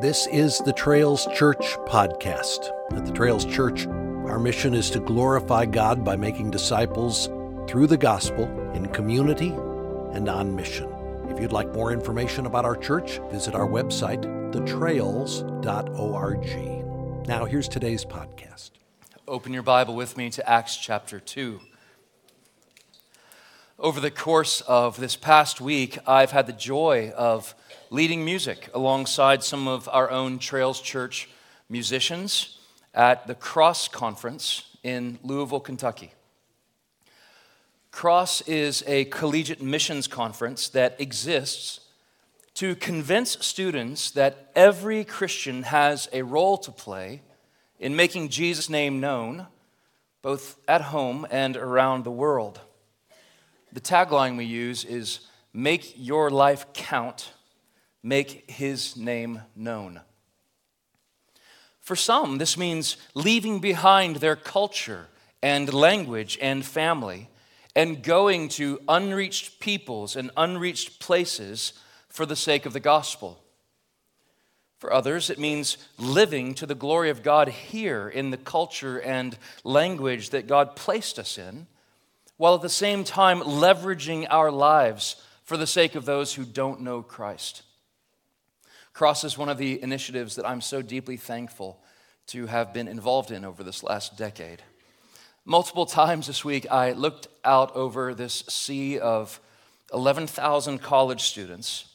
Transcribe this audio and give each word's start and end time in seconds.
This 0.00 0.26
is 0.26 0.58
the 0.58 0.72
Trails 0.72 1.28
Church 1.34 1.76
podcast. 1.86 2.68
At 2.92 3.06
the 3.06 3.12
Trails 3.12 3.44
Church, 3.44 3.86
our 3.86 4.40
mission 4.40 4.74
is 4.74 4.90
to 4.90 4.98
glorify 4.98 5.66
God 5.66 6.04
by 6.04 6.16
making 6.16 6.50
disciples 6.50 7.28
through 7.68 7.86
the 7.86 7.96
gospel 7.96 8.44
in 8.72 8.86
community 8.88 9.50
and 10.12 10.28
on 10.28 10.56
mission. 10.56 10.92
If 11.28 11.40
you'd 11.40 11.52
like 11.52 11.72
more 11.72 11.92
information 11.92 12.46
about 12.46 12.64
our 12.64 12.76
church, 12.76 13.20
visit 13.30 13.54
our 13.54 13.68
website, 13.68 14.24
thetrails.org. 14.52 15.28
Now, 17.28 17.44
here's 17.44 17.68
today's 17.68 18.04
podcast. 18.04 18.72
Open 19.28 19.52
your 19.52 19.62
Bible 19.62 19.94
with 19.94 20.16
me 20.16 20.28
to 20.30 20.50
Acts 20.50 20.76
chapter 20.76 21.20
2. 21.20 21.60
Over 23.78 24.00
the 24.00 24.10
course 24.10 24.60
of 24.62 24.98
this 24.98 25.14
past 25.14 25.60
week, 25.60 25.98
I've 26.06 26.32
had 26.32 26.46
the 26.46 26.52
joy 26.52 27.12
of 27.16 27.54
leading 27.90 28.24
music 28.24 28.68
alongside 28.74 29.42
some 29.42 29.68
of 29.68 29.88
our 29.92 30.10
own 30.10 30.38
Trails 30.38 30.80
Church 30.80 31.28
musicians 31.68 32.58
at 32.92 33.26
the 33.26 33.34
Cross 33.34 33.88
Conference 33.88 34.76
in 34.82 35.18
Louisville, 35.22 35.60
Kentucky. 35.60 36.12
Cross 37.90 38.42
is 38.42 38.82
a 38.86 39.04
collegiate 39.06 39.62
missions 39.62 40.06
conference 40.06 40.68
that 40.68 41.00
exists 41.00 41.80
to 42.54 42.74
convince 42.74 43.38
students 43.44 44.10
that 44.12 44.50
every 44.54 45.04
Christian 45.04 45.64
has 45.64 46.08
a 46.12 46.22
role 46.22 46.56
to 46.58 46.70
play 46.70 47.22
in 47.78 47.96
making 47.96 48.28
Jesus' 48.28 48.70
name 48.70 49.00
known, 49.00 49.46
both 50.22 50.58
at 50.68 50.80
home 50.82 51.26
and 51.30 51.56
around 51.56 52.04
the 52.04 52.10
world. 52.10 52.60
The 53.72 53.80
tagline 53.80 54.36
we 54.36 54.44
use 54.44 54.84
is 54.84 55.20
Make 55.56 55.94
your 55.96 56.30
life 56.30 56.66
count, 56.72 57.32
make 58.04 58.48
his 58.48 58.96
name 58.96 59.40
known. 59.56 60.00
For 61.80 61.96
some, 61.96 62.38
this 62.38 62.56
means 62.56 62.96
leaving 63.14 63.58
behind 63.58 64.16
their 64.16 64.36
culture 64.36 65.08
and 65.42 65.72
language 65.72 66.38
and 66.40 66.64
family 66.64 67.28
and 67.74 68.02
going 68.02 68.48
to 68.50 68.80
unreached 68.88 69.58
peoples 69.58 70.16
and 70.16 70.30
unreached 70.36 71.00
places 71.00 71.72
for 72.08 72.24
the 72.24 72.36
sake 72.36 72.66
of 72.66 72.72
the 72.72 72.80
gospel. 72.80 73.42
For 74.78 74.92
others, 74.92 75.30
it 75.30 75.38
means 75.38 75.76
living 75.98 76.54
to 76.54 76.66
the 76.66 76.74
glory 76.74 77.10
of 77.10 77.22
God 77.22 77.48
here 77.48 78.08
in 78.08 78.30
the 78.30 78.36
culture 78.36 78.98
and 78.98 79.36
language 79.64 80.30
that 80.30 80.46
God 80.46 80.76
placed 80.76 81.18
us 81.18 81.38
in, 81.38 81.66
while 82.36 82.54
at 82.54 82.62
the 82.62 82.68
same 82.68 83.02
time 83.02 83.40
leveraging 83.40 84.26
our 84.30 84.50
lives 84.50 85.16
for 85.42 85.56
the 85.56 85.66
sake 85.66 85.94
of 85.94 86.04
those 86.04 86.34
who 86.34 86.44
don't 86.44 86.80
know 86.80 87.02
Christ. 87.02 87.63
Cross 88.94 89.24
is 89.24 89.36
one 89.36 89.48
of 89.48 89.58
the 89.58 89.82
initiatives 89.82 90.36
that 90.36 90.46
I'm 90.46 90.60
so 90.60 90.80
deeply 90.80 91.16
thankful 91.16 91.82
to 92.28 92.46
have 92.46 92.72
been 92.72 92.86
involved 92.86 93.32
in 93.32 93.44
over 93.44 93.64
this 93.64 93.82
last 93.82 94.16
decade. 94.16 94.62
Multiple 95.44 95.84
times 95.84 96.28
this 96.28 96.44
week, 96.44 96.70
I 96.70 96.92
looked 96.92 97.26
out 97.44 97.74
over 97.74 98.14
this 98.14 98.44
sea 98.48 99.00
of 99.00 99.40
11,000 99.92 100.78
college 100.78 101.22
students 101.22 101.86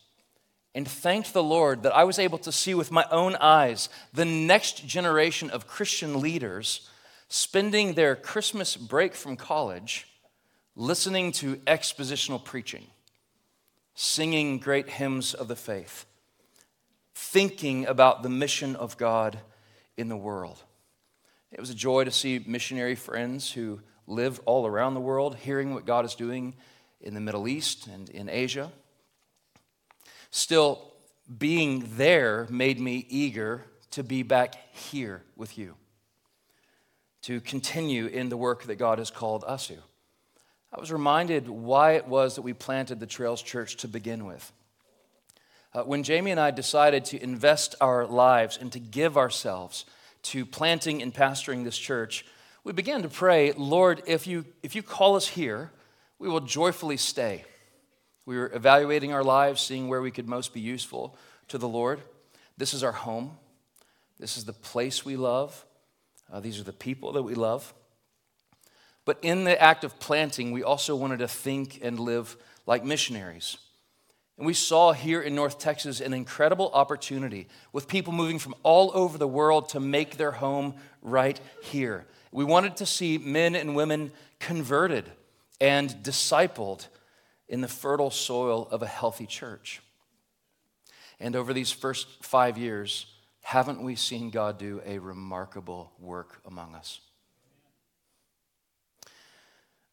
and 0.76 0.86
thanked 0.86 1.32
the 1.32 1.42
Lord 1.42 1.84
that 1.84 1.96
I 1.96 2.04
was 2.04 2.20
able 2.20 2.38
to 2.40 2.52
see 2.52 2.74
with 2.74 2.92
my 2.92 3.06
own 3.10 3.38
eyes 3.38 3.88
the 4.14 4.26
next 4.26 4.86
generation 4.86 5.50
of 5.50 5.68
Christian 5.68 6.20
leaders 6.20 6.90
spending 7.30 7.94
their 7.94 8.14
Christmas 8.14 8.76
break 8.76 9.16
from 9.16 9.38
college 9.38 10.06
listening 10.76 11.32
to 11.32 11.56
expositional 11.60 12.44
preaching, 12.44 12.88
singing 13.96 14.60
great 14.60 14.90
hymns 14.90 15.34
of 15.34 15.48
the 15.48 15.56
faith, 15.56 16.06
thinking 17.16 17.86
about 17.86 18.24
the 18.24 18.30
mission 18.30 18.76
of 18.76 18.98
God 18.98 19.40
in 19.98 20.10
the 20.10 20.18
world. 20.18 20.64
It 21.52 21.60
was 21.60 21.70
a 21.70 21.76
joy 21.76 22.04
to 22.04 22.12
see 22.12 22.44
missionary 22.46 22.96
friends 22.96 23.52
who 23.52 23.82
live 24.08 24.40
all 24.46 24.66
around 24.66 24.94
the 24.94 25.00
world 25.00 25.36
hearing 25.36 25.74
what 25.74 25.86
God 25.86 26.06
is 26.06 26.16
doing 26.16 26.56
in 27.02 27.14
the 27.14 27.20
Middle 27.20 27.48
East 27.48 27.88
and 27.88 28.10
in 28.10 28.30
Asia. 28.30 28.72
Still, 30.32 30.82
being 31.38 31.88
there 31.96 32.48
made 32.50 32.80
me 32.80 33.06
eager 33.10 33.64
to 33.92 34.04
be 34.04 34.24
back 34.24 34.56
here 34.74 35.24
with 35.36 35.58
you, 35.58 35.76
to 37.24 37.42
continue 37.42 38.06
in 38.06 38.30
the 38.30 38.38
work 38.38 38.64
that 38.64 38.76
God 38.76 39.00
has 39.00 39.12
called 39.12 39.44
us 39.46 39.68
to. 39.68 39.78
I 40.72 40.80
was 40.80 40.92
reminded 40.92 41.50
why 41.50 41.94
it 41.94 42.08
was 42.08 42.36
that 42.36 42.44
we 42.44 42.54
planted 42.54 43.00
the 43.00 43.08
Trails 43.08 43.42
Church 43.42 43.78
to 43.78 43.88
begin 43.88 44.26
with. 44.26 44.52
Uh, 45.74 45.84
when 45.84 46.04
Jamie 46.04 46.32
and 46.32 46.40
I 46.40 46.52
decided 46.52 47.06
to 47.06 47.22
invest 47.22 47.76
our 47.80 48.08
lives 48.08 48.58
and 48.60 48.72
to 48.72 48.80
give 48.80 49.18
ourselves 49.18 49.86
to 50.24 50.46
planting 50.46 51.02
and 51.02 51.14
pastoring 51.14 51.64
this 51.64 51.78
church, 51.78 52.26
we 52.64 52.74
began 52.74 53.04
to 53.04 53.10
pray, 53.10 53.52
Lord, 53.54 54.02
if 54.08 54.26
you, 54.26 54.46
if 54.64 54.76
you 54.76 54.82
call 54.82 55.16
us 55.16 55.28
here, 55.28 55.72
we 56.18 56.28
will 56.28 56.42
joyfully 56.42 56.98
stay. 56.98 57.46
We 58.26 58.38
were 58.38 58.52
evaluating 58.54 59.14
our 59.14 59.24
lives, 59.24 59.62
seeing 59.62 59.88
where 59.88 60.02
we 60.02 60.12
could 60.12 60.28
most 60.28 60.54
be 60.54 60.60
useful 60.60 61.18
to 61.48 61.58
the 61.58 61.68
Lord. 61.68 62.02
This 62.58 62.74
is 62.74 62.84
our 62.84 62.92
home. 62.92 63.38
This 64.20 64.38
is 64.38 64.46
the 64.46 64.54
place 64.54 65.06
we 65.06 65.16
love. 65.16 65.66
Uh, 66.32 66.40
these 66.40 66.60
are 66.60 66.64
the 66.64 66.74
people 66.74 67.14
that 67.14 67.24
we 67.24 67.36
love. 67.36 67.74
But 69.06 69.20
in 69.22 69.46
the 69.46 69.60
act 69.60 69.84
of 69.84 70.00
planting, 70.00 70.52
we 70.52 70.62
also 70.62 70.96
wanted 70.96 71.20
to 71.20 71.28
think 71.28 71.80
and 71.82 72.00
live 72.00 72.38
like 72.66 72.84
missionaries. 72.84 73.58
And 74.40 74.46
we 74.46 74.54
saw 74.54 74.94
here 74.94 75.22
in 75.22 75.36
North 75.36 75.60
Texas 75.60 76.00
an 76.00 76.14
incredible 76.14 76.72
opportunity 76.74 77.50
with 77.74 77.90
people 77.90 78.14
moving 78.14 78.40
from 78.40 78.56
all 78.64 78.90
over 78.94 79.18
the 79.18 79.28
world 79.28 79.68
to 79.70 79.82
make 79.82 80.16
their 80.16 80.32
home 80.32 80.76
right 81.02 81.38
here. 81.62 82.06
We 82.32 82.46
wanted 82.46 82.78
to 82.78 82.86
see 82.86 83.18
men 83.18 83.54
and 83.54 83.76
women 83.76 84.14
converted 84.40 85.12
and 85.60 85.90
discipled 85.90 86.88
in 87.50 87.60
the 87.60 87.68
fertile 87.68 88.12
soil 88.12 88.70
of 88.72 88.82
a 88.82 88.88
healthy 88.88 89.26
church. 89.26 89.82
And 91.20 91.36
over 91.36 91.52
these 91.52 91.74
first 91.74 92.08
five 92.24 92.58
years, 92.58 93.08
haven't 93.42 93.84
we 93.84 93.96
seen 93.96 94.30
God 94.30 94.58
do 94.58 94.82
a 94.86 95.00
remarkable 95.00 95.92
work 96.00 96.40
among 96.46 96.76
us? 96.76 97.02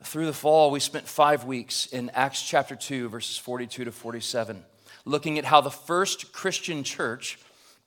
Through 0.03 0.27
the 0.27 0.33
fall, 0.33 0.71
we 0.71 0.81
spent 0.81 1.09
five 1.09 1.45
weeks 1.45 1.87
in 1.87 2.11
Acts 2.11 2.43
chapter 2.43 2.77
2, 2.77 3.09
verses 3.09 3.39
42 3.39 3.87
to 3.87 3.93
47, 3.93 4.63
looking 5.07 5.39
at 5.39 5.47
how 5.47 5.63
the 5.63 5.71
first 5.71 6.33
Christian 6.33 6.85
church 6.85 7.39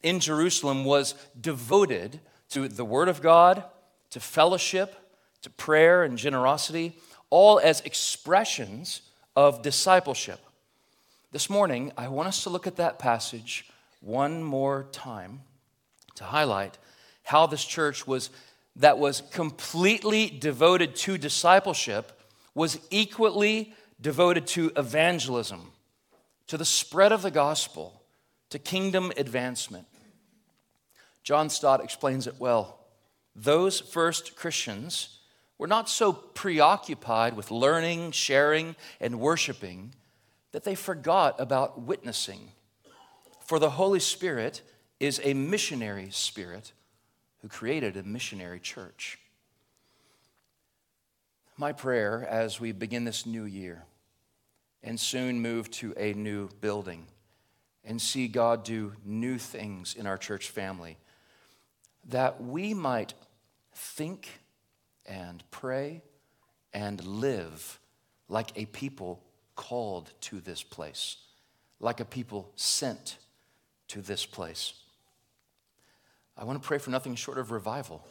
in 0.02 0.20
Jerusalem 0.20 0.86
was 0.86 1.14
devoted 1.40 2.20
to 2.50 2.68
the 2.68 2.84
Word 2.84 3.10
of 3.10 3.22
God, 3.22 3.64
to 4.10 4.20
fellowship, 4.20 4.96
to 5.44 5.52
prayer 5.52 6.04
and 6.04 6.18
generosity, 6.18 6.98
all 7.30 7.60
as 7.60 7.82
expressions 7.82 9.02
of 9.36 9.62
discipleship. 9.62 10.40
This 11.32 11.48
morning, 11.48 11.92
I 11.96 12.08
want 12.08 12.28
us 12.28 12.44
to 12.44 12.50
look 12.50 12.66
at 12.66 12.78
that 12.78 12.98
passage 12.98 13.70
one 14.02 14.42
more 14.42 14.88
time 14.92 15.42
to 16.16 16.24
highlight 16.24 16.80
how 17.24 17.46
this 17.46 17.64
church 17.64 18.08
was 18.08 18.32
that 18.80 18.98
was 18.98 19.22
completely 19.32 20.30
devoted 20.30 20.96
to 20.96 21.18
discipleship 21.18 22.14
was 22.56 22.80
equally 22.90 23.74
devoted 24.02 24.48
to 24.48 24.72
evangelism, 24.76 25.72
to 26.48 26.58
the 26.58 26.66
spread 26.66 27.12
of 27.12 27.22
the 27.22 27.30
gospel, 27.30 28.02
to 28.50 28.58
kingdom 28.58 29.12
advancement. 29.18 29.86
John 31.24 31.50
Stott 31.50 31.84
explains 31.84 32.26
it 32.26 32.36
well. 32.40 32.80
Those 33.36 33.82
first 33.82 34.36
Christians 34.36 35.20
were 35.58 35.68
not 35.68 35.90
so 35.90 36.14
preoccupied 36.14 37.36
with 37.36 37.52
learning, 37.52 38.12
sharing, 38.12 38.78
and 39.02 39.20
worshiping 39.20 39.94
that 40.54 40.64
they 40.64 40.74
forgot 40.74 41.36
about 41.40 41.82
witnessing. 41.82 42.54
For 43.46 43.60
the 43.60 43.72
Holy 43.72 44.00
Spirit 44.00 44.62
is 45.02 45.20
a 45.24 45.34
missionary 45.34 46.10
spirit 46.12 46.72
who 47.42 47.48
created 47.48 47.98
a 47.98 48.04
missionary 48.04 48.60
church. 48.60 49.20
My 51.58 51.72
prayer 51.72 52.26
as 52.30 52.60
we 52.60 52.72
begin 52.72 53.04
this 53.04 53.26
new 53.26 53.44
year 53.44 53.84
and 54.82 55.00
soon 55.00 55.42
move 55.42 55.70
to 55.72 55.94
a 55.98 56.14
new 56.14 56.50
building 56.62 57.08
and 57.84 58.02
see 58.02 58.28
God 58.28 58.64
do 58.64 58.94
new 59.04 59.38
things 59.38 59.96
in 59.96 60.06
our 60.06 60.18
church 60.18 60.50
family, 60.50 60.98
that 62.08 62.42
we 62.42 62.74
might 62.74 63.14
think 63.74 64.40
and 65.06 65.44
pray 65.52 66.02
and 66.74 67.04
live 67.04 67.80
like 68.28 68.52
a 68.56 68.66
people 68.66 69.22
called 69.56 70.12
to 70.22 70.40
this 70.40 70.64
place, 70.64 71.18
like 71.80 72.00
a 72.00 72.06
people 72.06 72.52
sent 72.56 73.18
to 73.88 74.02
this 74.02 74.26
place. 74.26 74.74
I 76.40 76.46
want 76.46 76.62
to 76.62 76.66
pray 76.66 76.78
for 76.78 76.90
nothing 76.90 77.16
short 77.16 77.38
of 77.38 77.52
revival. 77.52 78.02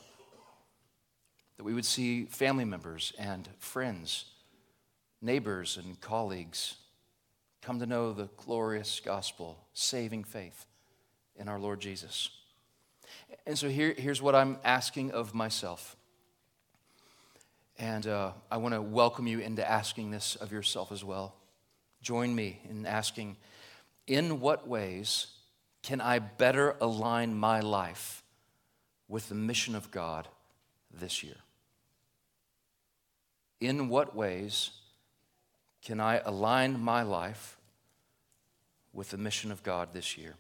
That 1.57 1.65
we 1.65 1.73
would 1.73 1.87
see 1.87 2.27
family 2.27 2.67
members 2.67 3.15
and 3.19 3.49
friends, 3.59 4.27
neighbors 5.23 5.79
and 5.83 5.99
colleagues 5.99 6.75
come 7.63 7.81
to 7.81 7.87
know 7.87 8.13
the 8.13 8.29
glorious 8.37 9.01
gospel, 9.03 9.59
saving 9.73 10.25
faith 10.25 10.67
in 11.37 11.49
our 11.49 11.59
Lord 11.59 11.81
Jesus. 11.81 12.29
And 13.47 13.59
so 13.59 13.71
here, 13.71 13.95
here's 13.97 14.21
what 14.21 14.35
I'm 14.35 14.59
asking 14.63 15.13
of 15.13 15.33
myself. 15.33 15.97
And 17.79 18.07
uh, 18.07 18.33
I 18.51 18.59
want 18.59 18.75
to 18.75 18.83
welcome 18.83 19.27
you 19.27 19.39
into 19.39 19.69
asking 19.69 20.11
this 20.11 20.37
of 20.37 20.53
yourself 20.53 20.93
as 20.93 21.03
well. 21.03 21.35
Join 22.03 22.35
me 22.35 22.61
in 22.69 22.85
asking 22.85 23.39
in 24.07 24.39
what 24.41 24.69
ways 24.69 25.29
can 25.83 26.01
I 26.01 26.19
better 26.19 26.77
align 26.81 27.35
my 27.35 27.61
life 27.61 28.23
with 29.09 29.29
the 29.29 29.35
mission 29.35 29.75
of 29.75 29.91
God 29.91 30.29
this 30.93 31.23
year? 31.23 31.37
In 33.61 33.89
what 33.89 34.15
ways 34.15 34.71
can 35.83 36.01
I 36.01 36.21
align 36.25 36.79
my 36.79 37.03
life 37.03 37.57
with 38.93 39.11
the 39.11 39.17
mission 39.19 39.51
of 39.51 39.63
God 39.63 39.89
this 39.93 40.19
year? 40.19 40.35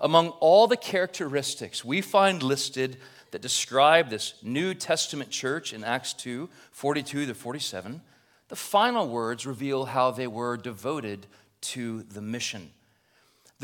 Among 0.00 0.30
all 0.40 0.66
the 0.66 0.76
characteristics 0.76 1.84
we 1.84 2.00
find 2.00 2.42
listed 2.42 2.98
that 3.30 3.42
describe 3.42 4.10
this 4.10 4.34
New 4.42 4.74
Testament 4.74 5.30
church 5.30 5.72
in 5.72 5.82
Acts 5.82 6.12
2 6.12 6.48
42 6.72 7.26
to 7.26 7.34
47, 7.34 8.00
the 8.48 8.56
final 8.56 9.08
words 9.08 9.46
reveal 9.46 9.86
how 9.86 10.10
they 10.10 10.26
were 10.26 10.56
devoted 10.56 11.26
to 11.62 12.02
the 12.02 12.20
mission. 12.20 12.70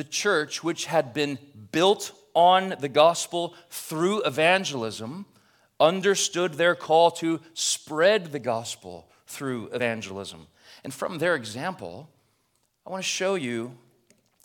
The 0.00 0.04
church, 0.04 0.64
which 0.64 0.86
had 0.86 1.12
been 1.12 1.38
built 1.72 2.12
on 2.32 2.74
the 2.80 2.88
gospel 2.88 3.54
through 3.68 4.22
evangelism, 4.22 5.26
understood 5.78 6.54
their 6.54 6.74
call 6.74 7.10
to 7.10 7.38
spread 7.52 8.32
the 8.32 8.38
gospel 8.38 9.10
through 9.26 9.66
evangelism. 9.74 10.46
And 10.84 10.94
from 10.94 11.18
their 11.18 11.34
example, 11.34 12.08
I 12.86 12.90
want 12.90 13.02
to 13.02 13.06
show 13.10 13.34
you 13.34 13.76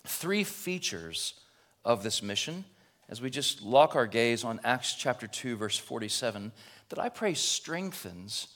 three 0.04 0.44
features 0.44 1.40
of 1.86 2.02
this 2.02 2.22
mission 2.22 2.66
as 3.08 3.22
we 3.22 3.30
just 3.30 3.62
lock 3.62 3.96
our 3.96 4.06
gaze 4.06 4.44
on 4.44 4.60
Acts 4.62 4.92
chapter 4.92 5.26
2, 5.26 5.56
verse 5.56 5.78
47, 5.78 6.52
that 6.90 6.98
I 6.98 7.08
pray 7.08 7.32
strengthens 7.32 8.48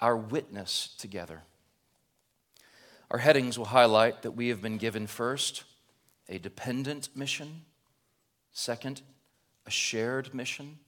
our 0.00 0.16
witness 0.16 0.94
together. 0.96 1.42
Our 3.10 3.18
headings 3.18 3.58
will 3.58 3.66
highlight 3.66 4.22
that 4.22 4.30
we 4.30 4.48
have 4.48 4.62
been 4.62 4.78
given 4.78 5.06
first 5.06 5.64
a 6.28 6.38
dependent 6.38 7.08
mission, 7.14 7.62
second, 8.52 9.02
a 9.66 9.70
shared 9.70 10.34
mission, 10.34 10.78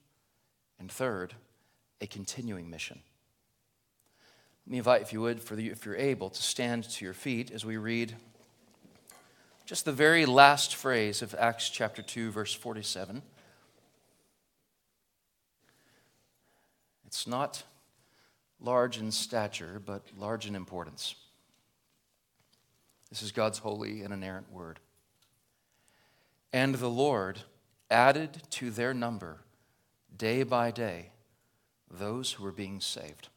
and 0.79 0.91
third, 0.91 1.33
a 2.01 2.07
continuing 2.07 2.69
mission. 2.69 2.99
Let 4.65 4.71
me 4.71 4.77
invite, 4.79 5.01
if 5.01 5.13
you 5.13 5.21
would, 5.21 5.41
for 5.41 5.55
the, 5.55 5.69
if 5.69 5.85
you're 5.85 5.95
able, 5.95 6.29
to 6.29 6.41
stand 6.41 6.85
to 6.85 7.05
your 7.05 7.13
feet 7.13 7.51
as 7.51 7.63
we 7.63 7.77
read 7.77 8.15
just 9.65 9.85
the 9.85 9.91
very 9.91 10.25
last 10.25 10.75
phrase 10.75 11.21
of 11.21 11.35
Acts 11.37 11.69
chapter 11.69 12.01
2, 12.01 12.31
verse 12.31 12.53
47. 12.53 13.21
It's 17.07 17.25
not 17.25 17.63
large 18.59 18.97
in 18.97 19.11
stature, 19.11 19.81
but 19.83 20.03
large 20.17 20.45
in 20.47 20.55
importance. 20.55 21.15
This 23.09 23.21
is 23.21 23.31
God's 23.31 23.59
holy 23.59 24.01
and 24.01 24.13
inerrant 24.13 24.51
word. 24.51 24.79
And 26.55 26.75
the 26.75 26.89
Lord 26.89 27.39
added 27.91 28.43
to 28.51 28.71
their 28.71 28.93
number 28.93 29.41
day 30.15 30.43
by 30.43 30.71
day 30.71 31.09
those 31.91 32.31
who 32.31 32.45
were 32.45 32.53
being 32.53 32.79
saved. 32.79 33.27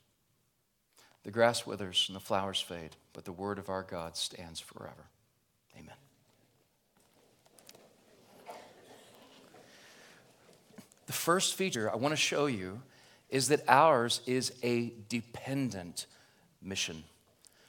The 1.25 1.33
grass 1.33 1.67
withers 1.67 2.05
and 2.07 2.15
the 2.15 2.21
flowers 2.21 2.61
fade, 2.61 2.95
but 3.13 3.25
the 3.25 3.33
word 3.33 3.59
of 3.59 3.69
our 3.69 3.83
God 3.83 4.17
stands 4.17 4.61
forever. 4.61 5.09
Amen. 5.77 5.97
The 11.07 11.13
first 11.13 11.57
feature 11.57 11.91
I 11.91 11.97
want 11.97 12.13
to 12.13 12.17
show 12.17 12.47
you 12.47 12.83
is 13.31 13.49
that 13.49 13.65
ours 13.67 14.21
is 14.27 14.53
a 14.63 14.93
dependent 15.09 16.07
mission. 16.63 17.03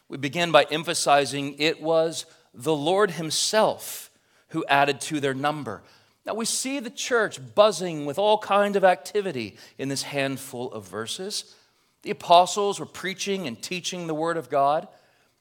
We 0.10 0.18
begin 0.18 0.52
by 0.52 0.68
emphasizing 0.70 1.56
it 1.58 1.82
was 1.82 2.28
the 2.54 2.76
Lord 2.76 3.10
Himself 3.10 4.09
who 4.50 4.66
added 4.68 5.02
to 5.02 5.20
their 5.20 5.34
number. 5.34 5.82
Now 6.26 6.34
we 6.34 6.46
see 6.46 6.80
the 6.80 6.90
church 6.90 7.40
buzzing 7.56 8.06
with 8.06 8.20
all 8.20 8.38
kind 8.38 8.76
of 8.76 8.84
activity 8.84 9.58
in 9.78 9.90
this 9.90 10.04
handful 10.04 10.72
of 10.72 10.88
verses. 10.88 11.56
The 12.04 12.12
apostles 12.12 12.80
were 12.80 12.86
preaching 12.86 13.48
and 13.48 13.62
teaching 13.62 14.08
the 14.08 14.14
word 14.14 14.38
of 14.38 14.50
God. 14.50 14.88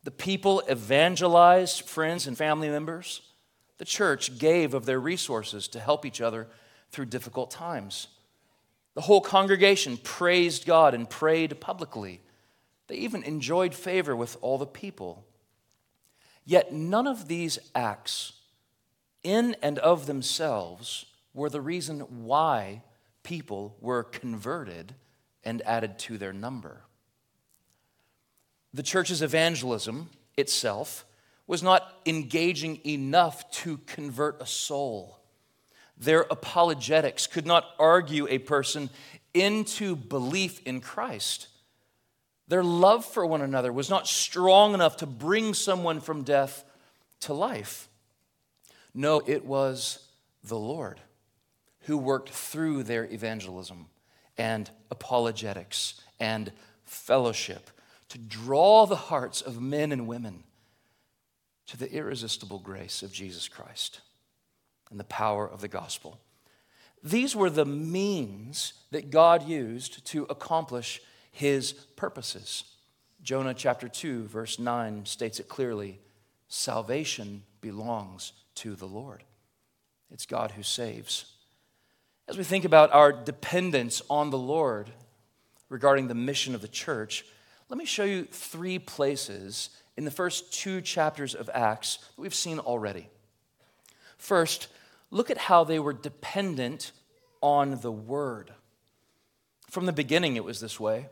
The 0.05 0.11
people 0.11 0.63
evangelized 0.71 1.83
friends 1.83 2.27
and 2.27 2.37
family 2.37 2.69
members. 2.69 3.21
The 3.79 3.85
church 3.85 4.39
gave 4.39 4.75
of 4.75 4.87
their 4.87 5.01
resources 5.01 5.69
to 5.69 5.81
help 5.81 6.05
each 6.05 6.21
other 6.21 6.49
through 6.91 7.07
difficult 7.07 7.51
times. 7.51 8.09
The 8.95 9.03
whole 9.03 9.21
congregation 9.21 9.97
praised 9.99 10.67
God 10.67 10.95
and 10.95 11.09
prayed 11.09 11.61
publicly. 11.61 12.21
They 12.89 12.97
even 12.97 13.23
enjoyed 13.23 13.75
favor 13.75 14.17
with 14.17 14.37
all 14.41 14.59
the 14.59 14.67
people. 14.67 15.25
Yet 16.45 16.73
none 16.73 17.07
of 17.07 17.29
these 17.29 17.59
acts, 17.75 18.33
in 19.23 19.57
and 19.63 19.79
of 19.79 20.07
themselves, 20.07 21.07
were 21.35 21.51
the 21.51 21.61
reason 21.61 22.01
why 22.25 22.83
people 23.23 23.77
were 23.81 24.03
converted 24.03 24.95
and 25.45 25.63
added 25.63 25.99
to 25.99 26.19
their 26.19 26.33
number. 26.33 26.83
The 28.75 28.83
church's 28.83 29.23
evangelism 29.23 30.11
itself 30.37 31.05
was 31.47 31.63
not 31.63 32.01
engaging 32.05 32.81
enough 32.87 33.51
to 33.51 33.79
convert 33.87 34.41
a 34.43 34.47
soul. 34.47 35.19
Their 35.97 36.23
apologetics 36.23 37.27
could 37.27 37.47
not 37.47 37.65
argue 37.79 38.29
a 38.29 38.39
person 38.39 38.91
into 39.35 39.97
belief 39.97 40.61
in 40.67 40.81
Christ. 40.81 41.49
Their 42.47 42.63
love 42.63 43.05
for 43.05 43.27
one 43.27 43.43
another 43.43 43.73
was 43.73 43.91
not 43.91 44.07
strong 44.07 44.75
enough 44.75 44.99
to 44.99 45.07
bring 45.07 45.55
someone 45.55 46.01
from 46.01 46.23
death 46.23 46.65
to 47.21 47.33
life. 47.33 47.88
No, 48.95 49.23
it 49.27 49.45
was 49.45 50.07
the 50.43 50.59
Lord 50.59 51.01
who 51.83 51.97
worked 51.97 52.31
through 52.31 52.83
their 52.83 53.05
evangelism 53.05 53.87
and 54.37 54.71
apologetics 54.91 56.01
and 56.21 56.53
fellowship 56.85 57.71
to 58.09 58.19
draw 58.19 58.87
the 58.87 58.97
hearts 58.97 59.41
of 59.41 59.61
men 59.61 59.93
and 59.93 60.07
women 60.07 60.45
to 61.67 61.77
the 61.77 61.93
irresistible 61.93 62.59
grace 62.59 63.03
of 63.03 63.13
Jesus 63.13 63.49
Christ 63.49 64.01
and 64.91 64.99
the 64.99 65.05
power 65.05 65.47
of 65.47 65.61
the 65.61 65.69
gospel. 65.69 66.19
These 67.03 67.37
were 67.37 67.51
the 67.51 67.67
means 67.67 68.73
that 68.91 69.11
God 69.11 69.47
used 69.47 70.05
to 70.07 70.25
accomplish 70.25 71.01
his 71.31 71.73
purposes. 71.73 72.65
Jonah 73.23 73.55
chapter 73.55 73.89
2, 73.89 74.25
verse 74.25 74.59
9 74.59 75.05
states 75.05 75.39
it 75.39 75.49
clearly 75.49 76.01
salvation 76.49 77.43
belongs 77.61 78.33
to 78.59 78.75
the 78.75 78.87
Lord. 78.87 79.23
It's 80.11 80.27
God 80.27 80.53
who 80.53 80.63
saves. 80.63 81.33
As 82.29 82.37
we 82.37 82.45
think 82.45 82.65
about 82.65 82.93
our 82.93 83.13
dependence 83.13 84.03
on 84.11 84.31
the 84.31 84.39
Lord 84.39 84.91
regarding 85.69 86.09
the 86.09 86.15
mission 86.15 86.55
of 86.55 86.61
the 86.61 86.69
church, 86.69 87.25
let 87.69 87.79
me 87.79 87.85
show 87.85 88.05
you 88.05 88.25
three 88.25 88.79
places 88.79 89.71
in 89.97 90.05
the 90.05 90.11
first 90.11 90.53
two 90.53 90.81
chapters 90.81 91.35
of 91.35 91.51
Acts 91.55 91.99
that 92.17 92.23
we've 92.23 92.35
seen 92.35 92.59
already. 92.59 93.09
First, 94.17 94.69
look 95.11 95.31
at 95.31 95.39
how 95.39 95.65
they 95.65 95.79
were 95.79 95.93
dependent 95.93 96.93
on 97.41 97.81
the 97.81 97.93
word. 97.93 98.53
From 99.71 99.87
the 99.87 99.93
beginning, 99.93 100.37
it 100.37 100.45
was 100.45 100.61
this 100.61 100.81
way. 100.81 101.09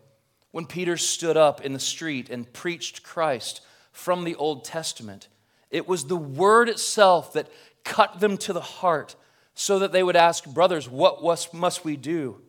When 0.50 0.66
Peter 0.66 0.96
stood 0.96 1.36
up 1.36 1.60
in 1.60 1.72
the 1.72 1.78
street 1.78 2.30
and 2.30 2.52
preached 2.52 3.02
Christ 3.02 3.60
from 3.92 4.24
the 4.24 4.34
Old 4.34 4.64
Testament, 4.64 5.28
it 5.76 5.86
was 5.86 6.04
the 6.04 6.16
word 6.16 6.70
itself 6.70 7.34
that 7.34 7.52
cut 7.84 8.18
them 8.18 8.38
to 8.38 8.54
the 8.54 8.62
heart 8.62 9.14
so 9.54 9.78
that 9.80 9.92
they 9.92 10.02
would 10.02 10.16
ask, 10.16 10.46
Brothers, 10.46 10.88
what 10.88 11.22
must 11.52 11.84
we 11.84 11.96
do? 11.96 12.40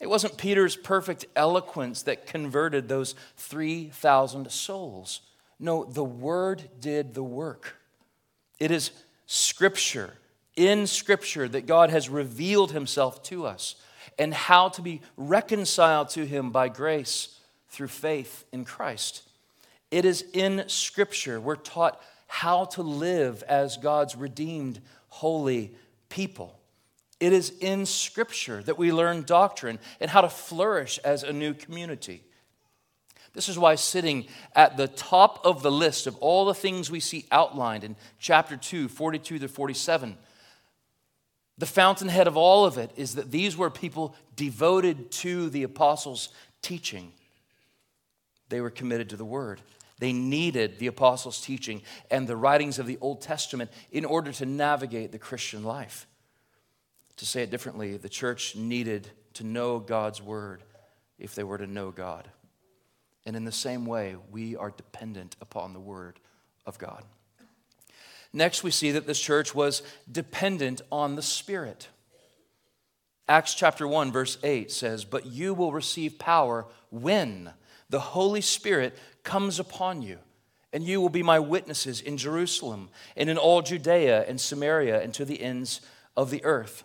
It 0.00 0.10
wasn't 0.10 0.36
Peter's 0.36 0.74
perfect 0.74 1.24
eloquence 1.36 2.02
that 2.02 2.26
converted 2.26 2.88
those 2.88 3.14
3,000 3.36 4.50
souls. 4.50 5.20
No, 5.60 5.84
the 5.84 6.02
word 6.02 6.68
did 6.80 7.14
the 7.14 7.22
work. 7.22 7.76
It 8.58 8.72
is 8.72 8.90
Scripture 9.26 10.14
in 10.56 10.88
Scripture 10.88 11.48
that 11.48 11.66
God 11.66 11.90
has 11.90 12.08
revealed 12.08 12.72
Himself 12.72 13.22
to 13.24 13.46
us 13.46 13.76
and 14.18 14.34
how 14.34 14.68
to 14.70 14.82
be 14.82 15.00
reconciled 15.16 16.08
to 16.10 16.26
Him 16.26 16.50
by 16.50 16.68
grace 16.68 17.38
through 17.68 17.86
faith 17.86 18.44
in 18.50 18.64
Christ. 18.64 19.22
It 19.92 20.04
is 20.04 20.24
in 20.32 20.64
Scripture 20.68 21.40
we're 21.40 21.54
taught 21.54 22.02
how 22.32 22.64
to 22.64 22.80
live 22.82 23.42
as 23.42 23.76
God's 23.76 24.16
redeemed, 24.16 24.80
holy 25.08 25.70
people. 26.08 26.58
It 27.20 27.34
is 27.34 27.52
in 27.60 27.84
Scripture 27.84 28.62
that 28.62 28.78
we 28.78 28.90
learn 28.90 29.24
doctrine 29.24 29.78
and 30.00 30.10
how 30.10 30.22
to 30.22 30.30
flourish 30.30 30.96
as 31.04 31.24
a 31.24 31.32
new 31.34 31.52
community. 31.52 32.24
This 33.34 33.50
is 33.50 33.58
why 33.58 33.74
sitting 33.74 34.28
at 34.56 34.78
the 34.78 34.88
top 34.88 35.44
of 35.44 35.62
the 35.62 35.70
list 35.70 36.06
of 36.06 36.16
all 36.16 36.46
the 36.46 36.54
things 36.54 36.90
we 36.90 37.00
see 37.00 37.26
outlined 37.30 37.84
in 37.84 37.96
chapter 38.18 38.56
2, 38.56 38.88
42 38.88 39.40
to 39.40 39.46
47, 39.46 40.16
The 41.58 41.66
fountainhead 41.66 42.26
of 42.26 42.38
all 42.38 42.64
of 42.64 42.78
it 42.78 42.92
is 42.96 43.16
that 43.16 43.30
these 43.30 43.58
were 43.58 43.68
people 43.68 44.16
devoted 44.36 45.10
to 45.10 45.50
the 45.50 45.64
apostles' 45.64 46.30
teaching. 46.62 47.12
They 48.48 48.62
were 48.62 48.70
committed 48.70 49.10
to 49.10 49.16
the 49.16 49.24
word. 49.26 49.60
They 50.02 50.12
needed 50.12 50.80
the 50.80 50.88
apostles' 50.88 51.40
teaching 51.40 51.80
and 52.10 52.26
the 52.26 52.34
writings 52.34 52.80
of 52.80 52.88
the 52.88 52.98
Old 53.00 53.20
Testament 53.20 53.70
in 53.92 54.04
order 54.04 54.32
to 54.32 54.44
navigate 54.44 55.12
the 55.12 55.18
Christian 55.20 55.62
life. 55.62 56.08
To 57.18 57.24
say 57.24 57.44
it 57.44 57.52
differently, 57.52 57.96
the 57.96 58.08
church 58.08 58.56
needed 58.56 59.08
to 59.34 59.44
know 59.44 59.78
God's 59.78 60.20
word 60.20 60.64
if 61.20 61.36
they 61.36 61.44
were 61.44 61.56
to 61.56 61.68
know 61.68 61.92
God. 61.92 62.28
And 63.26 63.36
in 63.36 63.44
the 63.44 63.52
same 63.52 63.86
way, 63.86 64.16
we 64.32 64.56
are 64.56 64.72
dependent 64.72 65.36
upon 65.40 65.72
the 65.72 65.78
word 65.78 66.18
of 66.66 66.78
God. 66.78 67.04
Next, 68.32 68.64
we 68.64 68.72
see 68.72 68.90
that 68.90 69.06
this 69.06 69.20
church 69.20 69.54
was 69.54 69.84
dependent 70.10 70.82
on 70.90 71.14
the 71.14 71.22
Spirit. 71.22 71.86
Acts 73.28 73.54
chapter 73.54 73.86
1, 73.86 74.10
verse 74.10 74.36
8 74.42 74.72
says, 74.72 75.04
But 75.04 75.26
you 75.26 75.54
will 75.54 75.70
receive 75.70 76.18
power 76.18 76.66
when 76.90 77.52
the 77.92 78.00
Holy 78.00 78.40
Spirit 78.40 78.98
comes 79.22 79.60
upon 79.60 80.02
you, 80.02 80.18
and 80.72 80.82
you 80.82 81.00
will 81.00 81.08
be 81.08 81.22
my 81.22 81.38
witnesses 81.38 82.00
in 82.00 82.16
Jerusalem 82.16 82.88
and 83.16 83.30
in 83.30 83.38
all 83.38 83.62
Judea 83.62 84.24
and 84.26 84.40
Samaria 84.40 85.00
and 85.00 85.14
to 85.14 85.24
the 85.24 85.40
ends 85.40 85.80
of 86.16 86.30
the 86.30 86.44
earth. 86.44 86.82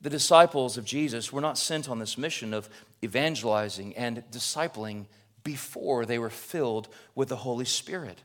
The 0.00 0.10
disciples 0.10 0.76
of 0.76 0.84
Jesus 0.84 1.32
were 1.32 1.40
not 1.40 1.56
sent 1.56 1.88
on 1.88 2.00
this 2.00 2.18
mission 2.18 2.52
of 2.52 2.68
evangelizing 3.04 3.96
and 3.96 4.24
discipling 4.32 5.06
before 5.44 6.04
they 6.04 6.18
were 6.18 6.28
filled 6.28 6.88
with 7.14 7.28
the 7.28 7.36
Holy 7.36 7.64
Spirit. 7.64 8.22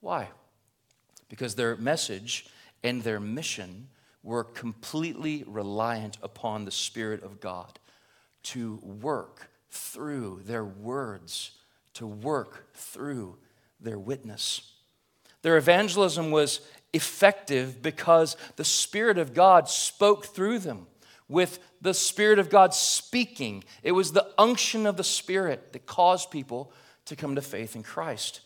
Why? 0.00 0.28
because 1.28 1.54
their 1.54 1.76
message 1.76 2.46
and 2.82 3.02
their 3.02 3.20
mission 3.20 3.88
were 4.22 4.44
completely 4.44 5.44
reliant 5.46 6.18
upon 6.22 6.64
the 6.64 6.70
Spirit 6.70 7.22
of 7.22 7.40
God 7.40 7.78
to 8.42 8.76
work 8.82 9.50
through 9.70 10.42
their 10.44 10.64
words, 10.64 11.52
to 11.94 12.06
work 12.06 12.72
through 12.74 13.36
their 13.80 13.98
witness. 13.98 14.72
Their 15.42 15.56
evangelism 15.56 16.30
was 16.30 16.60
effective 16.92 17.82
because 17.82 18.36
the 18.56 18.64
Spirit 18.64 19.18
of 19.18 19.34
God 19.34 19.68
spoke 19.68 20.26
through 20.26 20.60
them 20.60 20.86
with 21.28 21.58
the 21.80 21.94
Spirit 21.94 22.38
of 22.38 22.50
God 22.50 22.74
speaking. 22.74 23.64
It 23.82 23.92
was 23.92 24.12
the 24.12 24.28
unction 24.38 24.86
of 24.86 24.96
the 24.96 25.04
Spirit 25.04 25.72
that 25.72 25.86
caused 25.86 26.30
people 26.30 26.72
to 27.06 27.16
come 27.16 27.34
to 27.34 27.42
faith 27.42 27.76
in 27.76 27.82
Christ. 27.82 28.40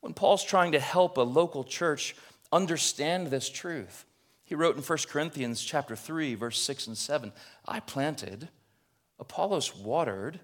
When 0.00 0.14
Paul's 0.14 0.44
trying 0.44 0.72
to 0.72 0.80
help 0.80 1.16
a 1.16 1.22
local 1.22 1.64
church 1.64 2.14
understand 2.52 3.28
this 3.28 3.48
truth, 3.48 4.04
he 4.44 4.54
wrote 4.54 4.76
in 4.76 4.82
1 4.82 4.98
Corinthians 5.08 5.62
chapter 5.62 5.96
3 5.96 6.34
verse 6.36 6.60
6 6.60 6.86
and 6.86 6.98
7, 6.98 7.32
I 7.66 7.80
planted, 7.80 8.48
Apollos 9.18 9.74
watered, 9.76 10.40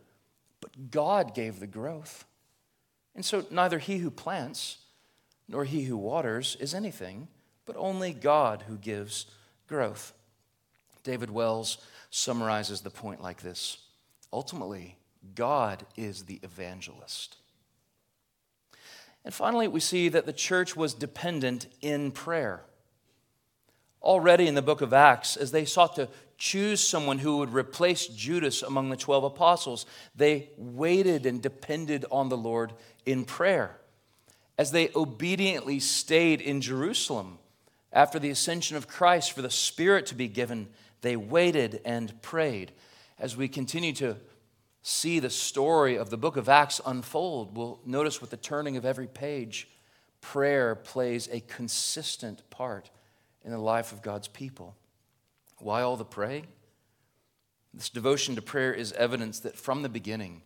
God 0.91 1.35
gave 1.35 1.61
the 1.61 1.67
growth. 1.67 2.25
And 3.14 3.25
so 3.25 3.45
neither 3.50 3.79
he 3.79 3.99
who 3.99 4.11
plants 4.11 4.79
nor 5.49 5.64
he 5.64 5.85
who 5.85 5.97
waters 5.97 6.57
is 6.61 6.75
anything, 6.75 7.29
but 7.67 7.76
only 7.76 8.12
God 8.12 8.64
who 8.67 8.76
gives 8.76 9.26
growth. 9.69 10.12
David 11.05 11.31
Wells 11.31 11.79
summarizes 12.11 12.81
the 12.81 12.91
point 12.91 13.23
like 13.23 13.43
this 13.43 13.79
Ultimately, 14.33 14.97
God 15.35 15.85
is 15.97 16.25
the 16.25 16.41
evangelist. 16.43 17.37
And 19.25 19.33
finally, 19.33 19.69
we 19.69 19.81
see 19.81 20.09
that 20.09 20.26
the 20.26 20.33
church 20.33 20.75
was 20.75 20.95
dependent 20.95 21.67
in 21.81 22.11
prayer. 22.11 22.62
Already 24.02 24.49
in 24.49 24.55
the 24.55 24.62
book 24.62 24.81
of 24.81 24.93
Acts, 24.93 25.37
as 25.37 25.52
they 25.52 25.64
sought 25.64 25.95
to 25.95 26.09
choose 26.43 26.85
someone 26.85 27.21
who 27.21 27.37
would 27.37 27.55
replace 27.55 28.09
Judas 28.09 28.63
among 28.63 28.91
the 28.91 28.97
12 28.97 29.23
apostles, 29.23 29.87
they 30.17 30.51
waited 30.57 31.25
and 31.25 31.41
depended 31.41 32.05
on 32.11 32.31
the 32.31 32.37
Lord 32.37 32.73
in 33.07 33.25
prayer. 33.25 33.79
As 34.59 34.73
they 34.73 34.91
obediently 34.97 35.79
stayed 35.79 36.41
in 36.41 36.61
Jerusalem 36.61 37.39
after 37.93 38.19
the 38.19 38.31
ascension 38.31 38.77
of 38.77 38.89
Christ 38.89 39.31
for 39.31 39.41
the 39.41 39.51
Spirit 39.51 40.07
to 40.07 40.17
be 40.17 40.27
given, 40.27 40.67
they 41.03 41.15
waited 41.15 41.81
and 41.85 42.21
prayed. 42.23 42.73
As 43.21 43.37
we 43.37 43.47
continue 43.47 43.93
to 43.93 44.17
see 44.83 45.21
the 45.21 45.31
story 45.31 45.97
of 45.97 46.11
the 46.11 46.17
book 46.17 46.37
of 46.37 46.49
Acts 46.49 46.81
unfold, 46.85 47.57
we'll 47.57 47.79
notice 47.87 48.21
with 48.21 48.31
the 48.31 48.37
turning 48.37 48.77
of 48.77 48.85
every 48.85 49.07
page, 49.07 49.69
prayer 50.21 50.75
plays 50.75 51.29
a 51.31 51.39
consistent 51.39 52.43
part 52.51 52.91
in 53.45 53.53
the 53.53 53.59
life 53.59 53.93
of 53.93 54.03
God's 54.03 54.27
people. 54.27 54.75
Why 55.62 55.83
all 55.83 55.97
the 55.97 56.04
praying? 56.04 56.49
This 57.73 57.88
devotion 57.88 58.35
to 58.35 58.42
prayer 58.42 58.75
is 58.75 58.92
evidence 58.92 59.40
that 59.40 59.57
from 59.57 59.83
the 59.83 59.88
beginning, 59.88 60.42